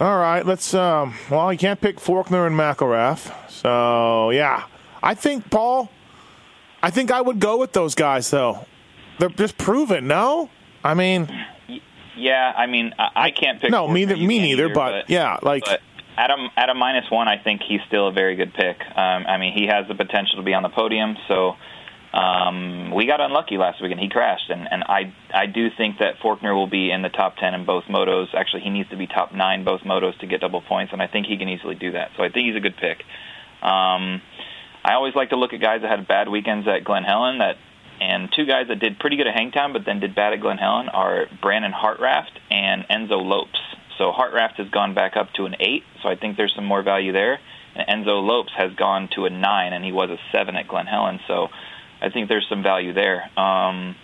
[0.00, 0.74] all right, let's.
[0.74, 3.32] Um, well, you can't pick Forkner and McElrath.
[3.50, 4.64] So, yeah.
[5.02, 5.90] I think, Paul,
[6.82, 8.66] I think I would go with those guys, though.
[9.18, 10.50] They're just proven, no?
[10.84, 11.28] I mean,
[12.16, 13.70] Yeah, I mean, I, can't pick.
[13.70, 15.80] no, me, me neither, either, but, yeah, like, But
[16.16, 18.80] at a, at a minus one, I think he's still a very good pick.
[18.80, 21.16] Um, I mean, he has the potential to be on the podium.
[21.28, 21.54] So
[22.12, 24.00] um, we got unlucky last weekend.
[24.00, 27.36] He crashed, and, and I I do think that Forkner will be in the top
[27.36, 28.34] ten in both motos.
[28.34, 31.06] Actually, he needs to be top nine both motos to get double points, and I
[31.06, 32.10] think he can easily do that.
[32.16, 33.04] So I think he's a good pick.
[33.62, 34.22] Um,
[34.88, 37.56] I always like to look at guys that had bad weekends at Glen Helen that
[38.00, 40.56] and two guys that did pretty good at Hangtown but then did bad at Glen
[40.56, 43.58] Helen are Brandon Hartranft and Enzo Lopes.
[43.98, 46.82] So Hartranft has gone back up to an eight, so I think there's some more
[46.82, 47.38] value there.
[47.74, 50.86] And Enzo Lopes has gone to a nine, and he was a seven at Glen
[50.86, 51.48] Helen, so
[52.00, 53.28] I think there's some value there.
[53.38, 53.94] Um,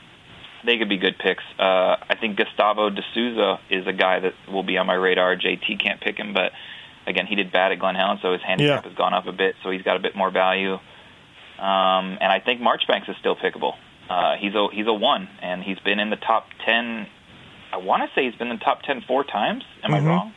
[0.67, 1.45] they could be good picks.
[1.59, 5.37] Uh, I think Gustavo De Souza is a guy that will be on my radar.
[5.37, 6.53] JT can't pick him, but
[7.07, 8.89] again, he did bad at Glen Helen, so his handicap Yeah.
[8.89, 10.75] has gone up a bit, so he's got a bit more value.
[11.59, 13.75] Um, and I think Marchbanks is still pickable.
[14.09, 17.07] Uh, he's a he's a one, and he's been in the top ten.
[17.73, 19.65] I want to say he's been in the top ten four times.
[19.83, 19.95] Am Mhm.
[19.95, 20.33] I wrong?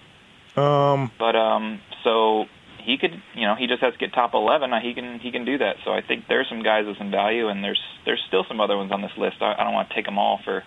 [0.56, 2.48] um, But um, so
[2.80, 4.72] he could, you know, he just has to get top eleven.
[4.82, 5.78] He can he can do that.
[5.84, 8.78] So I think there's some guys with some value, and there's there's still some other
[8.78, 9.38] ones on this list.
[9.42, 10.64] I, I don't want to take them all for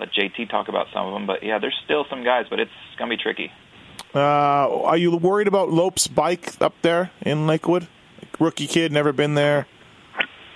[0.00, 2.72] let JT talk about some of them, but yeah, there's still some guys, but it's
[2.98, 3.52] gonna be tricky.
[4.14, 7.88] Uh, are you worried about Lope's bike up there in Lakewood?
[8.38, 9.66] Rookie kid, never been there.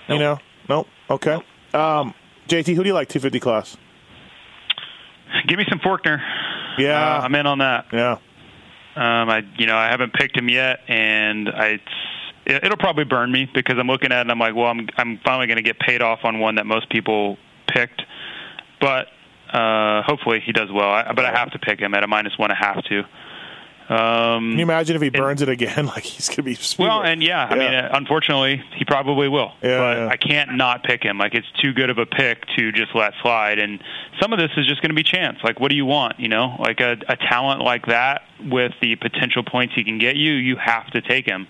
[0.07, 0.39] You know?
[0.69, 0.87] Nope.
[1.09, 1.35] Okay.
[1.73, 2.13] Um,
[2.47, 3.77] JT, who do you like 250 class?
[5.47, 6.21] Give me some Forkner.
[6.77, 7.17] Yeah.
[7.17, 7.87] Uh, I'm in on that.
[7.91, 8.17] Yeah.
[8.95, 11.79] Um, I you know I haven't picked him yet, and I
[12.45, 14.87] it, it'll probably burn me because I'm looking at it and I'm like, well, I'm
[14.97, 18.01] I'm finally going to get paid off on one that most people picked,
[18.81, 19.07] but
[19.53, 20.89] uh, hopefully he does well.
[20.89, 22.51] I, but I have to pick him at a minus one.
[22.51, 23.03] I have to.
[23.89, 25.87] Um, Can you imagine if he burns it again?
[25.97, 26.57] Like he's going to be.
[26.77, 29.53] well, and yeah, I mean, uh, unfortunately, he probably will.
[29.61, 30.07] Yeah, but yeah.
[30.07, 31.17] I can't not pick him.
[31.17, 33.57] Like it's too good of a pick to just let slide.
[33.57, 33.81] And
[34.19, 35.37] some of this is just going to be chance.
[35.43, 36.19] Like, what do you want?
[36.19, 40.17] You know, like a, a talent like that with the potential points he can get
[40.17, 41.47] you, you have to take him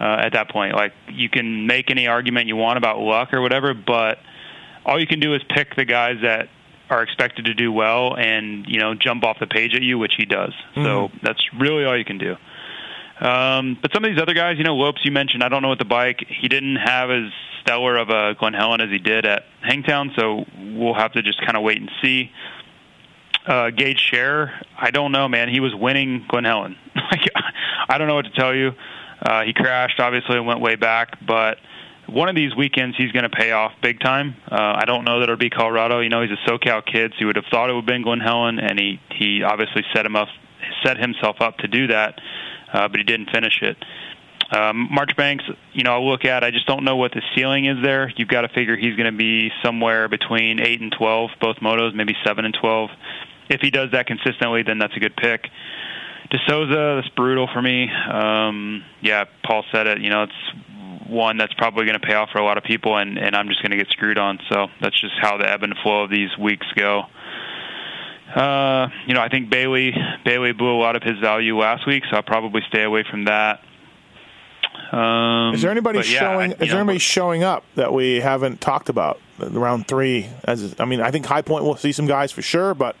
[0.00, 0.74] uh, at that point.
[0.74, 4.18] Like you can make any argument you want about luck or whatever, but
[4.86, 6.48] all you can do is pick the guys that
[6.88, 10.14] are expected to do well and you know jump off the page at you, which
[10.16, 10.52] he does.
[10.74, 12.36] So that's really all you can do.
[13.20, 15.68] Um, but some of these other guys, you know, Lopes, you mentioned, I don't know
[15.68, 16.26] what the bike.
[16.28, 20.44] He didn't have as stellar of a Glen Helen as he did at Hangtown, so
[20.58, 22.30] we'll have to just kind of wait and see.
[23.46, 25.48] Uh, Gage Share, I don't know, man.
[25.48, 26.76] He was winning Glen Helen.
[26.94, 27.22] like,
[27.88, 28.72] I don't know what to tell you.
[29.22, 31.58] Uh, he crashed, obviously, and went way back, but
[32.08, 34.36] one of these weekends he's going to pay off big time.
[34.50, 36.00] Uh, I don't know that it'll be Colorado.
[36.00, 38.02] You know, he's a SoCal kid, so you would have thought it would have been
[38.02, 40.28] Glen Helen, and he he obviously set him up,
[40.84, 42.20] set himself up to do that,
[42.72, 43.76] uh, but he didn't finish it.
[44.50, 46.44] Um, Marchbanks, you know, I look at.
[46.44, 48.12] I just don't know what the ceiling is there.
[48.16, 51.94] You've got to figure he's going to be somewhere between eight and twelve, both motos,
[51.94, 52.90] maybe seven and twelve.
[53.48, 55.48] If he does that consistently, then that's a good pick.
[56.30, 57.88] DeSouza, that's brutal for me.
[57.90, 60.00] Um, yeah, Paul said it.
[60.00, 60.32] You know, it's
[61.08, 63.48] one that's probably going to pay off for a lot of people, and, and I'm
[63.48, 64.38] just going to get screwed on.
[64.50, 67.04] So that's just how the ebb and flow of these weeks go.
[68.34, 72.02] Uh, you know, I think Bailey Bailey blew a lot of his value last week,
[72.10, 73.60] so I'll probably stay away from that.
[74.92, 76.52] Um, Is there anybody but yeah, showing?
[76.52, 79.20] I- is you there know, anybody showing up that we haven't talked about?
[79.38, 80.26] Round three.
[80.44, 82.96] As I mean, I think High Point will see some guys for sure, but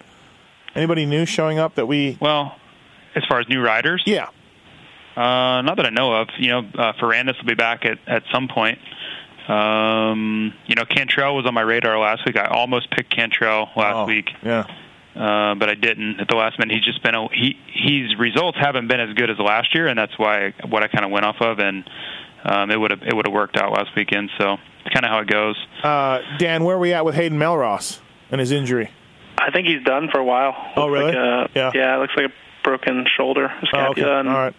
[0.74, 2.18] anybody new showing up that we?
[2.20, 2.54] Well,
[3.14, 4.28] as far as new riders, Yeah.
[5.16, 6.28] Uh, not that I know of.
[6.38, 8.78] You know, uh, Ferrandis will be back at at some point.
[9.48, 12.36] Um, you know, Cantrell was on my radar last week.
[12.36, 14.64] I almost picked Cantrell last Oh, week, Yeah.
[15.14, 16.74] uh, but I didn't at the last minute.
[16.74, 19.98] He's just been a, he his results haven't been as good as last year, and
[19.98, 21.88] that's why what I kind of went off of, and
[22.44, 24.30] um, it would have it would have worked out last weekend.
[24.36, 25.56] So it's kind of how it goes.
[25.82, 28.00] Uh, Dan, where are we at with Hayden Mellross
[28.30, 28.90] and his injury?
[29.38, 30.54] I think he's done for a while.
[30.76, 31.14] Oh, Looks really?
[31.14, 31.70] Like a, Yeah.
[31.74, 32.32] yeah, it looks like a
[32.64, 34.02] broken shoulder, Oh, okay.
[34.02, 34.54] All right.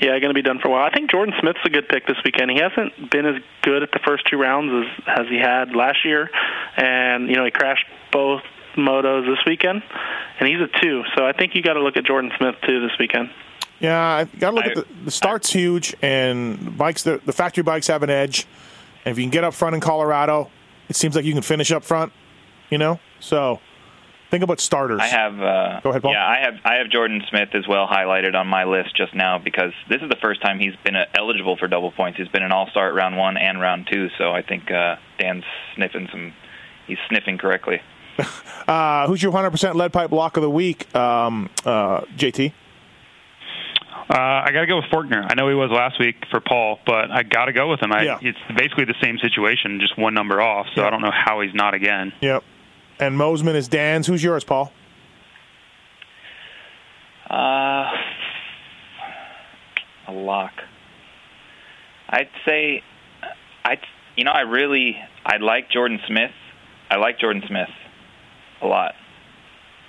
[0.00, 0.84] Yeah, going to be done for a while.
[0.84, 2.50] I think Jordan Smith's a good pick this weekend.
[2.50, 6.04] He hasn't been as good at the first two rounds as as he had last
[6.06, 6.30] year,
[6.76, 8.40] and you know he crashed both
[8.76, 9.82] motos this weekend,
[10.38, 11.02] and he's a two.
[11.16, 13.30] So I think you got to look at Jordan Smith too this weekend.
[13.78, 17.02] Yeah, I got to look I- at the, the start's huge, and bikes.
[17.02, 18.46] The, the factory bikes have an edge,
[19.04, 20.50] and if you can get up front in Colorado,
[20.88, 22.12] it seems like you can finish up front.
[22.70, 23.60] You know, so
[24.30, 25.00] think about starters.
[25.00, 25.40] I have.
[25.40, 26.12] Uh, Go ahead, Paul.
[26.12, 26.54] Yeah, I have.
[26.64, 30.08] I have Jordan Smith as well highlighted on my list just now because this is
[30.08, 32.18] the first time he's been uh, eligible for double points.
[32.18, 35.44] He's been an All-Star at round one and round two, so I think uh, Dan's
[35.74, 36.32] sniffing some.
[36.86, 37.80] He's sniffing correctly.
[38.68, 42.52] Uh, who's your 100% lead pipe block of the week, um, uh, JT?
[44.08, 45.26] Uh, I got to go with Forkner.
[45.28, 47.92] I know he was last week for Paul, but I got to go with him.
[47.92, 48.18] I, Yeah.
[48.20, 50.66] It's basically the same situation, just one number off.
[50.74, 50.86] So Yeah.
[50.86, 52.12] I don't know how he's not again.
[52.20, 52.44] Yep.
[53.00, 54.06] And Mosiman is Dan's.
[54.06, 54.72] Who's yours, Paul?
[57.28, 57.86] Uh,
[60.08, 60.52] a lock.
[62.08, 62.82] I'd say,
[63.64, 63.78] I,
[64.16, 66.32] you know, I really, I like Jordan Smith.
[66.90, 67.68] I like Jordan Smith
[68.62, 68.94] a lot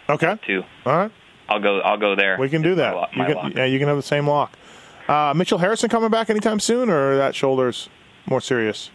[0.07, 0.37] Okay.
[0.45, 0.63] too.
[0.85, 1.11] All right.
[1.49, 1.79] I'll go.
[1.79, 2.37] I'll go there.
[2.39, 2.95] We can do It's my that.
[2.95, 4.57] lo- You can, yeah, you can have the same lock.
[5.07, 7.89] Uh, Mitchell Harrison coming back anytime soon, or that shoulder's
[8.27, 8.91] more serious?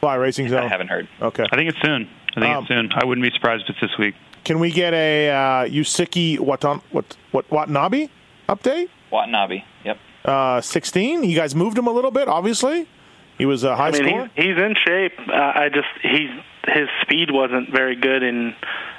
[0.00, 0.62] Fly Racing Zone.
[0.62, 1.08] I haven't heard.
[1.20, 1.44] Okay.
[1.50, 2.08] I think it's soon.
[2.36, 2.92] I think Um, it's soon.
[2.94, 4.14] I wouldn't be surprised if it's this week.
[4.44, 5.34] Can we get a uh,
[5.66, 8.08] Yusuke Watan, what, what, Watanabe
[8.48, 8.88] update?
[9.10, 9.64] Watanabe.
[9.84, 9.98] Yep.
[10.24, 11.24] Uh, 16.
[11.24, 12.86] You guys moved him a little bit, obviously.
[13.38, 14.30] He was a high I mean, score.
[14.34, 15.12] he's, he's in shape.
[15.28, 16.30] Uh, I just he's
[16.68, 18.54] his speed wasn't very good in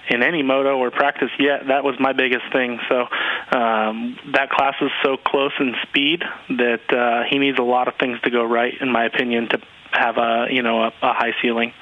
[0.10, 1.68] in any moto or practice yet.
[1.68, 2.80] That was my biggest thing.
[2.88, 3.08] So
[3.58, 7.96] um, that class is so close in speed that uh, he needs a lot of
[7.96, 9.60] things to go right, in my opinion, to
[9.92, 11.74] have a you know a, a high ceiling.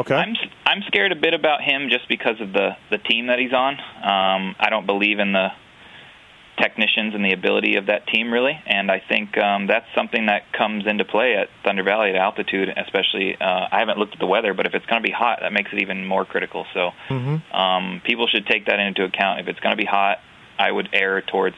[0.00, 0.14] Okay.
[0.14, 0.34] I'm
[0.66, 3.74] I'm scared a bit about him just because of the the team that he's on.
[3.74, 5.48] Um, I don't believe in the
[6.60, 10.52] technicians and the ability of that team really, and I think um, that's something that
[10.52, 13.34] comes into play at Thunder Valley at altitude, especially.
[13.40, 15.52] Uh, I haven't looked at the weather, but if it's going to be hot, that
[15.52, 16.66] makes it even more critical.
[16.74, 17.56] So Mm-hmm.
[17.56, 19.40] um, people should take that into account.
[19.40, 20.18] If it's going to be hot,
[20.58, 21.56] I would err towards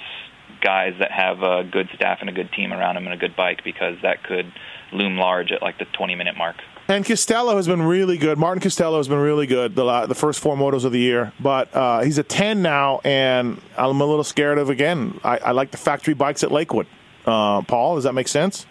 [0.60, 3.34] guys that have a good staff and a good team around them and a good
[3.36, 4.52] bike because that could
[4.92, 6.56] loom large at like the 20 minute mark.
[6.92, 8.36] And Costello has been really good.
[8.36, 11.74] Martin Costello has been really good the, the first four motos of the year, but
[11.74, 15.18] uh, he's a 10 now, and I'm a little scared of again.
[15.24, 16.86] I, I like the factory bikes at Lakewood.
[17.24, 18.66] Uh, Paul, does that make sense?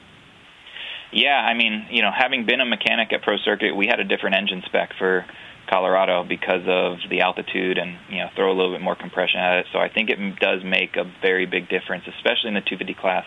[1.12, 4.04] Yeah, I mean, you know, having been a mechanic at Pro Circuit, we had a
[4.04, 5.26] different engine spec for
[5.68, 9.58] Colorado because of the altitude and you know throw a little bit more compression at
[9.58, 9.66] it.
[9.74, 13.26] So I think it does make a very big difference, especially in the 250 class.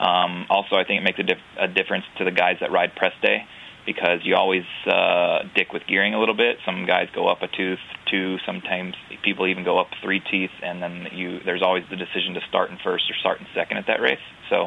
[0.00, 2.96] Um, also, I think it makes a, dif- a difference to the guys that ride
[2.96, 3.46] press day
[3.86, 6.58] because you always uh, dick with gearing a little bit.
[6.66, 7.78] Some guys go up a tooth,
[8.10, 8.36] two.
[8.44, 12.40] Sometimes people even go up three teeth, and then you there's always the decision to
[12.48, 14.18] start in first or start in second at that race.
[14.50, 14.64] So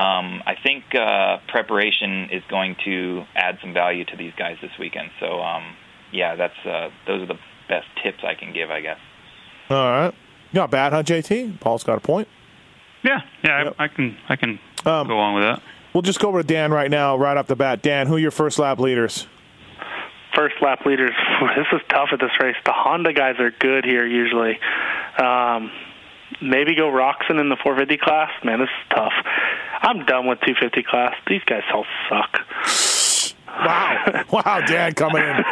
[0.00, 4.72] um, I think uh, preparation is going to add some value to these guys this
[4.78, 5.10] weekend.
[5.20, 5.62] So um,
[6.12, 8.98] yeah, that's uh, those are the best tips I can give, I guess.
[9.70, 10.14] All right,
[10.52, 11.60] not bad, huh, JT?
[11.60, 12.26] Paul's got a point.
[13.04, 13.74] Yeah, yeah, Yep.
[13.78, 15.62] I, I can I can Um, go along with that.
[15.92, 17.82] We'll just go over to Dan right now, right off the bat.
[17.82, 19.26] Dan, who are your first lap leaders?
[20.34, 21.10] first lap leaders.
[21.56, 22.56] This is tough at this race.
[22.64, 24.58] The Honda guys are good here usually.
[25.18, 25.70] Um,
[26.40, 28.30] maybe go Roczen in the 450 class.
[28.44, 29.12] Man, this is tough.
[29.82, 31.14] I'm done with 250 class.
[31.26, 32.40] These guys all suck.
[33.48, 35.44] Wow, wow, Dan coming in.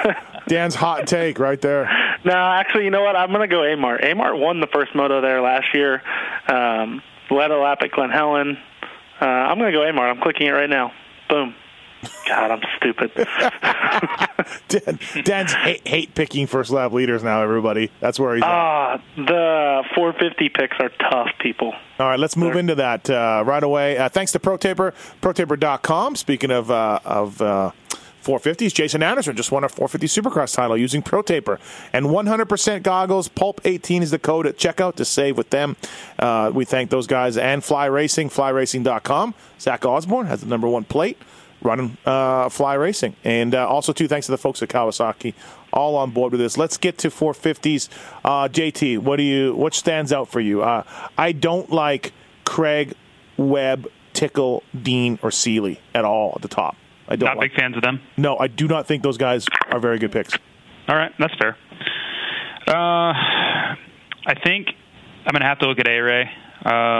[0.46, 1.90] Dan's hot take right there.
[2.24, 3.16] No, actually, you know what?
[3.16, 4.04] I'm going to go Amart.
[4.04, 6.02] Amart won the first moto there last year.
[6.48, 8.58] Um, led a lap at Glen Helen.
[9.20, 10.10] Uh, I'm going to go Amart.
[10.10, 10.92] I'm clicking it right now.
[11.28, 11.54] Boom.
[12.28, 13.10] God, I'm stupid.
[14.68, 17.42] Dan, Dan's hate, hate picking first lap leaders now.
[17.42, 18.44] Everybody, that's where he's.
[18.44, 18.48] at.
[18.48, 21.72] Ah, the 450 picks are tough, people.
[21.98, 23.98] All right, let's move into that uh, right away.
[23.98, 26.14] Uh, thanks to ProTaper, ProTaper.com.
[26.14, 27.72] Speaking of uh, of uh,
[28.28, 31.58] 450s, Jason Anderson just won a 450 Supercross title using Pro Taper.
[31.92, 35.76] And 100% goggles, Pulp18 is the code at checkout to save with them.
[36.18, 39.34] Uh, we thank those guys and Fly Racing, FlyRacing.com.
[39.58, 41.18] Zach Osborne has the number one plate
[41.62, 43.16] running uh, Fly Racing.
[43.24, 45.34] And uh, also, too, thanks to the folks at Kawasaki,
[45.72, 46.56] all on board with this.
[46.56, 47.88] Let's get to 450s.
[48.24, 49.54] Uh, JT, what do you?
[49.54, 50.62] What stands out for you?
[50.62, 50.84] Uh,
[51.16, 52.12] I don't like
[52.44, 52.94] Craig,
[53.36, 56.76] Webb, Tickle, Dean, or Seeley at all at the top.
[57.08, 57.50] I don't Not like.
[57.52, 58.00] big fans of them.
[58.16, 60.34] No, I do not think those guys are very good picks.
[60.88, 61.56] All right, that's fair.
[62.66, 63.12] Uh,
[64.26, 64.68] I think
[65.24, 66.22] I'm going to have to look at A Ray.
[66.22, 66.30] Um,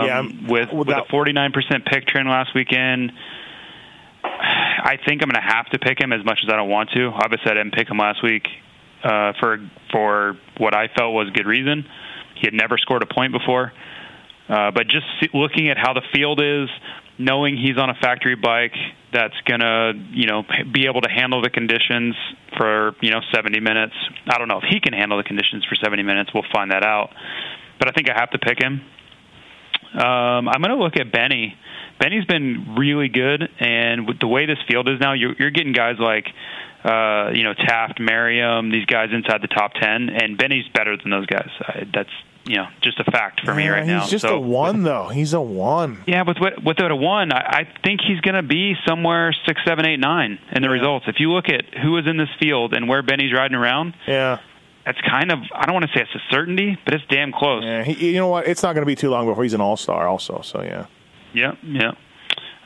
[0.05, 3.11] Yeah, with with a 49% pick trend last weekend.
[4.23, 6.89] I think I'm going to have to pick him as much as I don't want
[6.91, 7.07] to.
[7.07, 8.47] Obviously, I didn't pick him last week
[9.03, 9.59] uh, for
[9.91, 11.85] for what I felt was good reason.
[12.35, 13.73] He had never scored a point before,
[14.47, 16.69] uh, but just see, looking at how the field is,
[17.19, 18.73] knowing he's on a factory bike
[19.11, 22.15] that's going to you know be able to handle the conditions
[22.57, 23.93] for you know 70 minutes.
[24.27, 26.31] I don't know if he can handle the conditions for 70 minutes.
[26.33, 27.09] We'll find that out.
[27.77, 28.81] But I think I have to pick him.
[29.93, 31.55] Um, I'm going to look at Benny.
[31.99, 35.73] Benny's been really good, and with the way this field is now, you're, you're getting
[35.73, 36.27] guys like,
[36.83, 41.09] uh, you know, Taft, Merriam, these guys inside the top ten, and Benny's better than
[41.09, 41.49] those guys.
[41.59, 42.09] I, that's
[42.49, 44.01] you know just a fact for me Yeah, right now.
[44.01, 45.07] He's just so, a one, though.
[45.07, 46.03] He's a one.
[46.07, 49.85] yeah, with without a one, I, I think he's going to be somewhere six, seven,
[49.85, 51.05] eight, nine in the results.
[51.07, 54.39] If you look at who is in this field and where Benny's riding around, Yeah.
[54.85, 57.63] that's kind of I don't want to say it's a certainty, but it's damn close.
[57.63, 57.83] Yeah.
[57.83, 58.47] He, you know what?
[58.47, 60.41] It's not going to be too long before he's an all star, also.
[60.41, 60.85] So, yeah.
[61.33, 61.91] Yeah, yeah.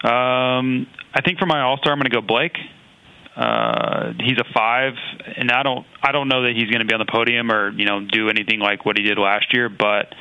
[0.04, 2.58] Um, I think for my All Star, I'm going to go Blake.
[3.36, 4.94] Uh, he's a five,
[5.38, 7.72] and I don't, I don't know that he's going to be on the podium or
[7.72, 9.70] you know do anything like what he did last year.
[9.70, 10.14] But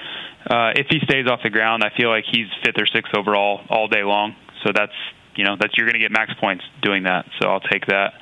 [0.48, 3.60] uh, if he stays off the ground, I feel like he's fifth or sixth overall
[3.68, 4.34] all day long.
[4.64, 4.96] So that's
[5.36, 7.26] you know that's you're going to get max points doing that.
[7.40, 8.14] So I'll take that.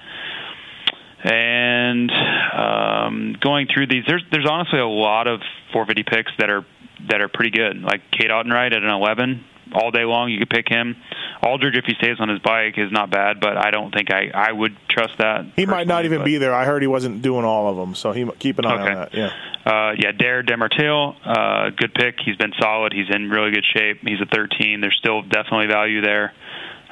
[1.22, 5.40] And um, going through these, there's there's honestly a lot of
[5.72, 6.64] 450 picks that are
[7.08, 7.80] that are pretty good.
[7.82, 10.30] Like Cade Autenrieth at an 11, all day long.
[10.30, 10.96] You could pick him.
[11.42, 14.30] Aldridge, if he stays on his bike, is not bad, but I don't think I
[14.34, 15.46] I would trust that.
[15.56, 16.54] He might not even but- be there.
[16.54, 17.94] I heard he wasn't doing all of them.
[17.94, 18.82] So, he keep an eye Okay.
[18.92, 19.14] on that.
[19.14, 19.30] Yeah.
[19.64, 22.16] Uh, yeah, Dare DeMartile, uh, good pick.
[22.24, 22.92] He's been solid.
[22.94, 23.98] He's in really good shape.
[24.06, 24.80] He's a 13.
[24.80, 26.32] There's still definitely value there.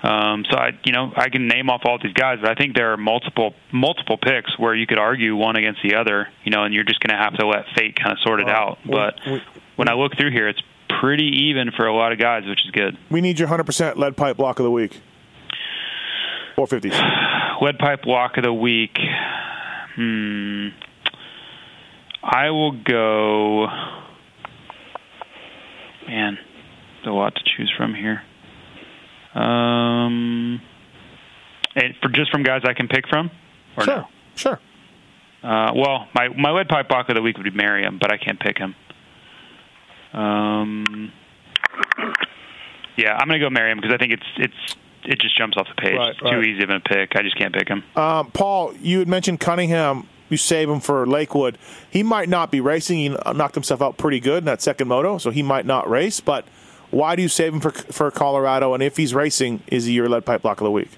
[0.03, 2.77] Um, so I, you know, I can name off all these guys, but I think
[2.77, 6.29] there are multiple multiple picks where you could argue one against the other.
[6.45, 8.47] You know, and you're just going to have to let fate kind of sort it
[8.47, 8.79] Well, out.
[8.85, 9.43] we- But we-
[9.75, 10.61] when I look through here, it's
[11.01, 12.97] pretty even for a lot of guys, which is good.
[13.11, 15.01] We need your 100% lead pipe block of the week.
[16.57, 17.61] 450s.
[17.63, 18.97] Lead pipe walk of the week.
[19.97, 20.69] Hmm.
[22.23, 23.67] I will go.
[26.07, 26.39] Man,
[26.97, 28.23] there's a lot to choose from here.
[29.35, 30.61] Um,
[31.77, 33.31] and for just from guys I can pick from,
[33.77, 33.97] or Sure.
[33.99, 34.09] no?
[34.35, 34.61] Sure.
[35.43, 38.17] Uh, well, my my lead pipe walk of the week would be Merriam, but I
[38.19, 38.75] can't pick him.
[40.13, 41.13] Um,
[42.97, 45.67] yeah, I'm gonna go marry him because I think it's it's it just jumps off
[45.75, 45.97] the page.
[45.97, 46.33] Right, it's right.
[46.33, 47.15] too easy of a pick.
[47.17, 47.85] I just can't pick him.
[47.97, 50.09] Um, Paul, you had mentioned Cunningham.
[50.31, 51.57] You save him for Lakewood.
[51.91, 52.99] He might not be racing.
[52.99, 56.21] He knocked himself out pretty good in that second moto, so he might not race.
[56.21, 56.47] But
[56.91, 58.75] why do you save him for for Colorado?
[58.75, 60.91] And if he's racing, is he your lead pipe block of the week?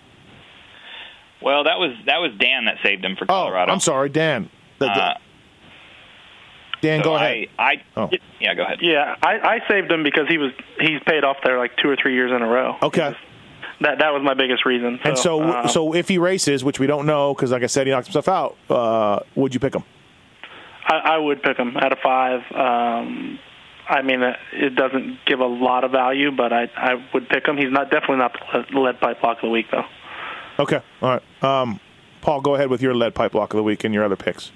[1.43, 3.73] Well, that was that was Dan that saved him for Oh, Colorado.
[3.73, 4.51] I'm sorry, Dan.
[4.79, 5.15] The- the- Uh,
[6.83, 7.49] Dan, so go ahead.
[7.59, 8.11] I, I Oh.
[8.41, 8.79] yeah, go ahead.
[8.81, 11.97] Yeah, I, I saved him because he was he's paid off there like two or
[12.01, 12.77] three years in a row.
[12.83, 13.15] Okay.
[13.83, 14.99] That that was my biggest reason.
[15.03, 17.67] So, And so, uh, so if he races, which we don't know, because like I
[17.67, 18.57] said, he knocked himself out.
[18.69, 19.85] Uh, would you pick him?
[20.87, 22.41] I, I would pick him at a five.
[22.53, 23.39] Um,
[23.89, 27.47] I mean, it, it doesn't give a lot of value, but I I would pick
[27.47, 27.57] him.
[27.57, 29.85] He's not definitely not the lead- lead pipe block of the week though.
[30.59, 31.43] Okay, all right.
[31.43, 31.81] Um,
[32.21, 34.53] Paul, go ahead with your lead pipe block of the week and your other picks.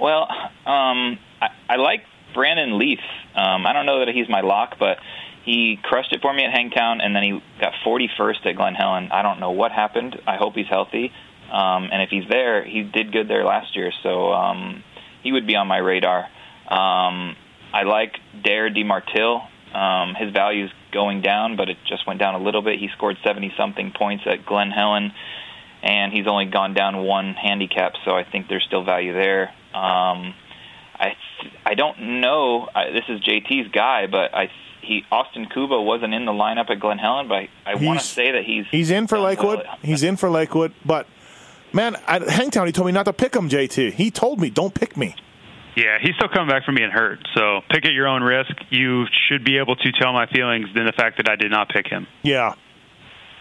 [0.00, 0.28] Well,
[0.66, 2.02] um, I, I like
[2.34, 3.00] Brandon Leaf.
[3.34, 4.98] Um, I don't know that he's my lock, but
[5.44, 9.10] he crushed it for me at Hangtown, and then he got 41st at Glen Helen.
[9.12, 10.16] I don't know what happened.
[10.26, 11.12] I hope he's healthy.
[11.52, 14.82] Um, and if he's there, he did good there last year, so um,
[15.22, 16.24] he would be on my radar.
[16.68, 17.36] Um,
[17.72, 19.46] I like Dare DeMartile.
[19.74, 22.78] Um, his value's going down, but it just went down a little bit.
[22.78, 25.12] He scored 70 something points at Glen Helen,
[25.82, 29.52] and he's only gone down one handicap, so I think there's still value there.
[29.74, 30.34] Um,
[30.98, 31.16] I
[31.66, 32.68] I don't know.
[32.74, 34.50] I, this is JT's guy, but I
[34.82, 37.88] he Austin Kuba wasn't in the lineup at Glen Helen, but I, I want to
[37.92, 39.60] He's- say that he's He's in for Lakewood.
[39.66, 39.78] well.
[39.82, 40.72] He's in for Lakewood.
[40.84, 41.06] But
[41.72, 43.48] man, at Hangtown, he told me not to pick him.
[43.48, 45.16] JT, he told me don't pick me.
[45.76, 47.18] Yeah, he's still coming back from being hurt.
[47.34, 48.52] So pick at your own risk.
[48.70, 51.68] You should be able to tell my feelings than the fact that I did not
[51.68, 52.06] pick him.
[52.22, 52.54] Yeah,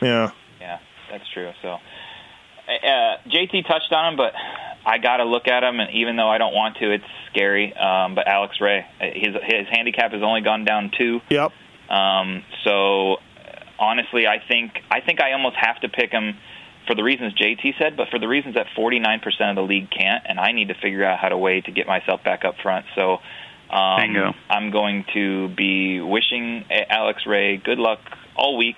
[0.02, 0.32] yeah.
[0.60, 0.80] Yeah,
[1.12, 1.52] that's true.
[1.62, 4.34] So uh, JT touched on him, but
[4.86, 7.74] I got to look at him, and even though I don't want to, it's scary.
[7.74, 11.22] Um, but Alex Ray, his his handicap has only gone down two.
[11.30, 11.52] Yep.
[11.90, 13.18] Um, so
[13.80, 16.38] honestly, I think I think I almost have to pick him
[16.88, 20.24] for the reasons JT said, but for the reasons that 49% of the league can't,
[20.28, 22.86] and I need to figure out how to way to get myself back up front.
[22.96, 23.20] So
[23.70, 24.34] um, Bingo.
[24.50, 28.00] I'm going to be wishing Alex Ray good luck
[28.36, 28.78] all week.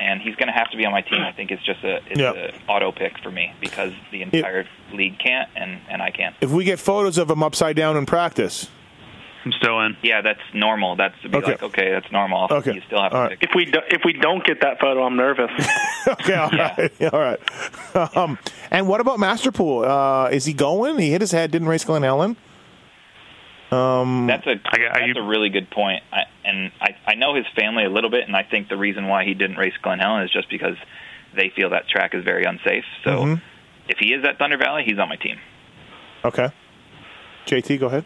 [0.00, 1.20] And he's going to have to be on my team.
[1.22, 2.32] I think it's just a it's Yeah.
[2.32, 6.34] a auto pick for me because the entire league can't and and I can't.
[6.40, 8.68] If we get photos of him upside down in practice,
[9.44, 9.96] I'm still in.
[10.02, 10.96] Yeah, that's normal.
[10.96, 11.52] That's to be Okay.
[11.52, 12.48] like okay, that's normal.
[12.50, 12.74] Okay.
[12.74, 13.38] You still have to All right.
[13.38, 13.48] pick.
[13.48, 15.50] If we do, if we don't get that photo, I'm nervous.
[16.08, 17.40] okay, all right, all right.
[18.16, 18.38] Um,
[18.70, 19.86] and what about Masterpool?
[19.86, 20.98] Uh, is he going?
[20.98, 22.02] He hit his head, didn't race Glen
[23.76, 24.26] Helen.
[24.26, 26.02] That's a I got- that's you- a really good point.
[26.12, 29.06] I, and I I know his family a little bit, and I think the reason
[29.08, 30.76] why he didn't race Glen Helen is just because
[31.34, 32.84] they feel that track is very unsafe.
[33.04, 33.34] So Mm-hmm.
[33.88, 35.38] if he is at Thunder Valley, he's on my team.
[36.24, 36.48] Okay.
[37.46, 38.04] JT, go ahead.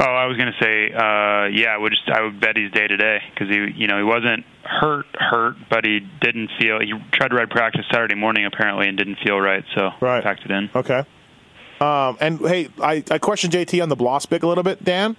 [0.00, 2.70] Oh, I was going to say, uh, yeah, I would just I would bet he's
[2.72, 6.80] day to day because he, you know, he wasn't hurt, hurt, but he didn't feel.
[6.80, 10.22] He tried to ride practice Saturday morning apparently and didn't feel right, so Right.
[10.22, 10.70] packed it in.
[10.74, 11.04] Okay.
[11.80, 15.16] Um, and hey, I, I questioned JT on the Bloss pick a little bit, Dan.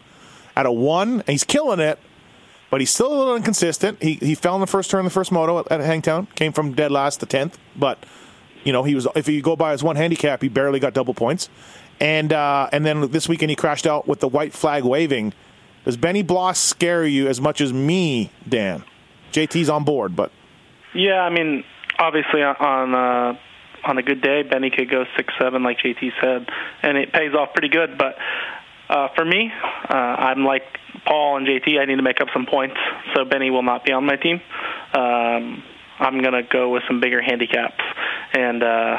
[0.55, 1.97] At a one, and he's killing it,
[2.69, 4.01] but he's still a little inconsistent.
[4.03, 6.73] He he fell in the first turn, the first moto at, at Hangtown, came from
[6.73, 8.05] dead last to tenth, but
[8.63, 9.07] you know he was.
[9.15, 11.49] If you go by his one handicap, he barely got double points,
[11.99, 15.33] and uh, and then this weekend he crashed out with the white flag waving.
[15.85, 18.83] Does Benny Bloss scare you as much as me, Dan?
[19.31, 20.31] JT's on board, but
[20.93, 21.63] Yeah, I mean,
[21.97, 23.37] obviously on uh,
[23.83, 26.47] on a good day, Benny could go six seven, like JT said,
[26.81, 27.97] and it pays off pretty good.
[27.97, 28.15] But
[28.89, 29.51] uh, for me,
[29.89, 30.63] uh, I'm like
[31.05, 31.79] Paul and JT.
[31.79, 32.75] I need to make up some points,
[33.15, 34.41] so Benny will not be on my team.
[34.93, 35.63] Um,
[35.99, 37.83] I'm gonna go with some bigger handicaps,
[38.33, 38.97] and uh,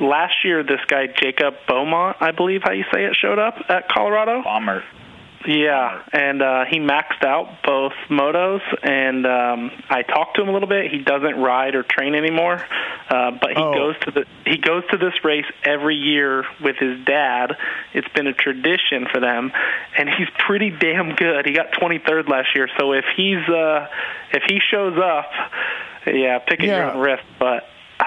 [0.00, 3.88] last year this guy Jacob Beaumont, I believe how you say it, showed up at
[3.88, 4.42] Colorado.
[4.42, 4.82] Bomber.
[5.46, 10.52] Yeah, and uh, he maxed out both motos, and um, I talked to him a
[10.52, 10.90] little bit.
[10.90, 12.62] He doesn't ride or train anymore,
[13.08, 13.72] uh, but he Oh.
[13.72, 17.56] goes to the he goes to this race every year with his dad.
[17.94, 19.50] It's been a tradition for them,
[19.96, 21.46] and he's pretty damn good.
[21.46, 23.86] He got 23rd last year, so if he's uh,
[24.32, 25.30] if he shows up,
[26.06, 27.64] yeah, pick at your own risk, but.
[27.98, 28.04] uh,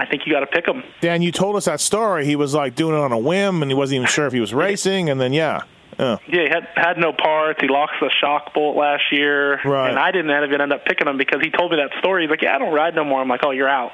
[0.00, 0.84] I think you got to pick him.
[1.00, 2.24] Dan, you told us that story.
[2.24, 4.38] He was like doing it on a whim, and he wasn't even sure if he
[4.38, 5.62] was racing, and then yeah,
[5.98, 6.16] yeah.
[6.28, 7.58] Yeah, he had had no parts.
[7.60, 9.90] He lost the shock bolt last year, Right.
[9.90, 12.22] and I didn't even end up picking him because he told me that story.
[12.22, 13.92] He's like, "Yeah, I don't ride no more." I'm like, "Oh, you're out."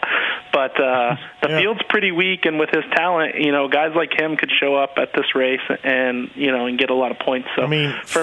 [0.53, 1.59] But uh, the Yeah.
[1.61, 4.93] field's pretty weak, and with his talent, you know, guys like him could show up
[4.99, 7.49] at this race and you know and get a lot of points.
[7.57, 8.23] So I mean, for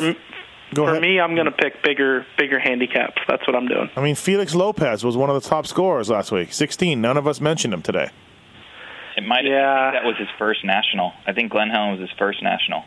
[0.73, 1.01] Go for ahead.
[1.01, 3.21] me, I'm going to pick bigger bigger handicaps.
[3.27, 3.89] That's what I'm doing.
[3.97, 6.53] I mean, Felix Lopez was one of the top scorers last week.
[6.53, 7.01] 16.
[7.01, 8.09] None of us mentioned him today.
[9.17, 9.43] It might.
[9.43, 9.91] Yeah.
[9.91, 11.11] That was his first national.
[11.27, 12.86] I think Glen Helen was his first national.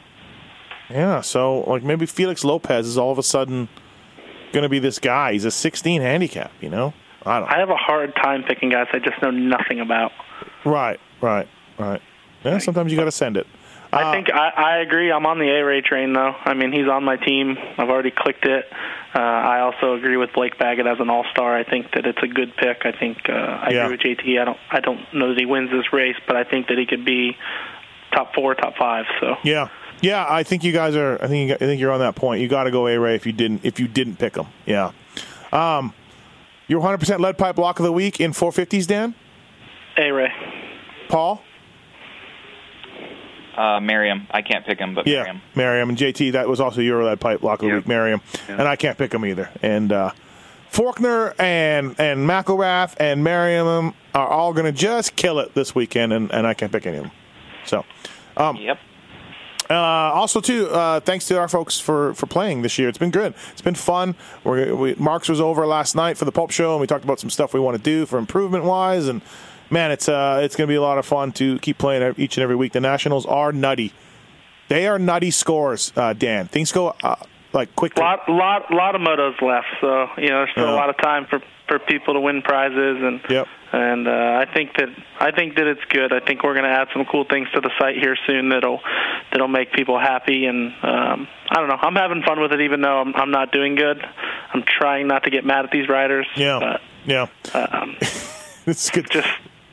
[0.90, 3.68] Yeah, so like maybe Felix Lopez is all of a sudden
[4.52, 5.32] going to be this guy.
[5.32, 6.92] He's a 16 handicap, you know?
[7.26, 10.12] I don't I have a hard time picking guys I just know nothing about.
[10.64, 12.02] Right, right, right.
[12.44, 13.46] Yeah, sometimes you got to send it.
[13.90, 15.10] Uh, I think I, I agree.
[15.10, 16.34] I'm on the A Ray train, though.
[16.44, 17.56] I mean, he's on my team.
[17.78, 18.66] I've already clicked it.
[19.14, 21.56] Uh, I also agree with Blake Baggett as an All Star.
[21.56, 22.82] I think that it's a good pick.
[22.84, 23.84] I think uh, I Yeah.
[23.86, 24.38] agree with JT.
[24.40, 26.84] I don't I don't know that he wins this race, but I think that he
[26.86, 27.36] could be
[28.12, 29.06] top four, top five.
[29.20, 29.68] So Yeah,
[30.00, 30.26] yeah.
[30.28, 31.22] I think you guys are.
[31.22, 32.40] I think you, I think you're on that point.
[32.40, 34.46] You got to go A Ray if you didn't if you didn't pick him.
[34.66, 34.92] Yeah.
[35.52, 35.92] Um,
[36.68, 39.14] your 100 percent lead pipe block of the week in 450s, Dan.
[39.96, 40.32] A Ray.
[41.08, 41.42] Paul.
[43.56, 44.26] Uh, Miriam.
[44.32, 45.40] I can't pick him, but Yeah, Miriam.
[45.54, 46.32] Miriam and JT.
[46.32, 47.76] That was also your lead pipe block of the Yep.
[47.76, 48.20] week, Miriam.
[48.48, 49.48] And I can't pick him either.
[49.62, 50.10] And uh,
[50.72, 56.12] Forkner and and McElrath and Merriam are all going to just kill it this weekend,
[56.12, 57.12] and, and I can't pick any of them.
[57.64, 57.84] So.
[58.36, 58.78] Yep.
[59.70, 62.88] Uh, also, too, uh, thanks to our folks for, for playing this year.
[62.88, 63.34] It's been good.
[63.52, 64.14] It's been fun.
[64.44, 67.18] We're, we, Marks was over last night for the Pulp Show, and we talked about
[67.20, 69.08] some stuff we want to do for improvement wise.
[69.08, 69.22] And
[69.70, 72.36] man, it's uh, it's going to be a lot of fun to keep playing each
[72.36, 72.72] and every week.
[72.72, 73.92] The Nationals are nutty.
[74.68, 76.46] They are nutty scores, uh, Dan.
[76.48, 77.16] Things go uh,
[77.52, 78.02] like quickly.
[78.02, 80.74] lot lot lot of motos left, so you know there's still Yeah.
[80.74, 83.46] a lot of time for for people to win prizes and Yep.
[83.74, 84.10] And uh,
[84.40, 86.12] I think that I think that it's good.
[86.12, 88.78] I think we're going to add some cool things to the site here soon that'll
[89.32, 91.78] that'll make people happy and um, I don't know.
[91.80, 94.00] I'm having fun with it even though I'm I'm not doing good.
[94.52, 96.26] I'm trying not to get mad at these riders.
[96.36, 97.26] Yeah, yeah.
[97.52, 97.96] But, um,
[98.66, 99.10] it's good.
[99.10, 99.28] just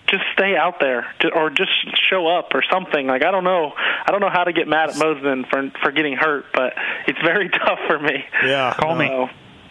[0.08, 1.72] just stay out there or just
[2.10, 3.72] show up or something like i don't know
[4.06, 6.74] i don't know how to get mad at Mosiman for for getting hurt but
[7.08, 9.08] it's very tough for me Yeah, Call me.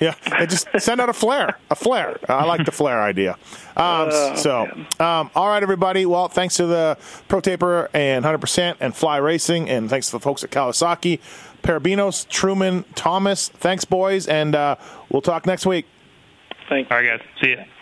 [0.00, 2.18] So, Yeah, and just send out a flare, a flare.
[2.28, 3.32] I like the flare idea.
[3.76, 4.62] Um, Oh, so,
[4.98, 6.06] um, all right, everybody.
[6.06, 6.96] Well, thanks to the
[7.28, 11.20] Pro Taper and 100% and Fly Racing, and thanks to the folks at Kawasaki,
[11.62, 13.50] Perebijnos, Truman, Thomas.
[13.50, 14.76] Thanks, boys, and uh,
[15.10, 15.86] we'll talk next week.
[16.68, 17.26] thanks All right, guys.
[17.42, 17.64] See ya.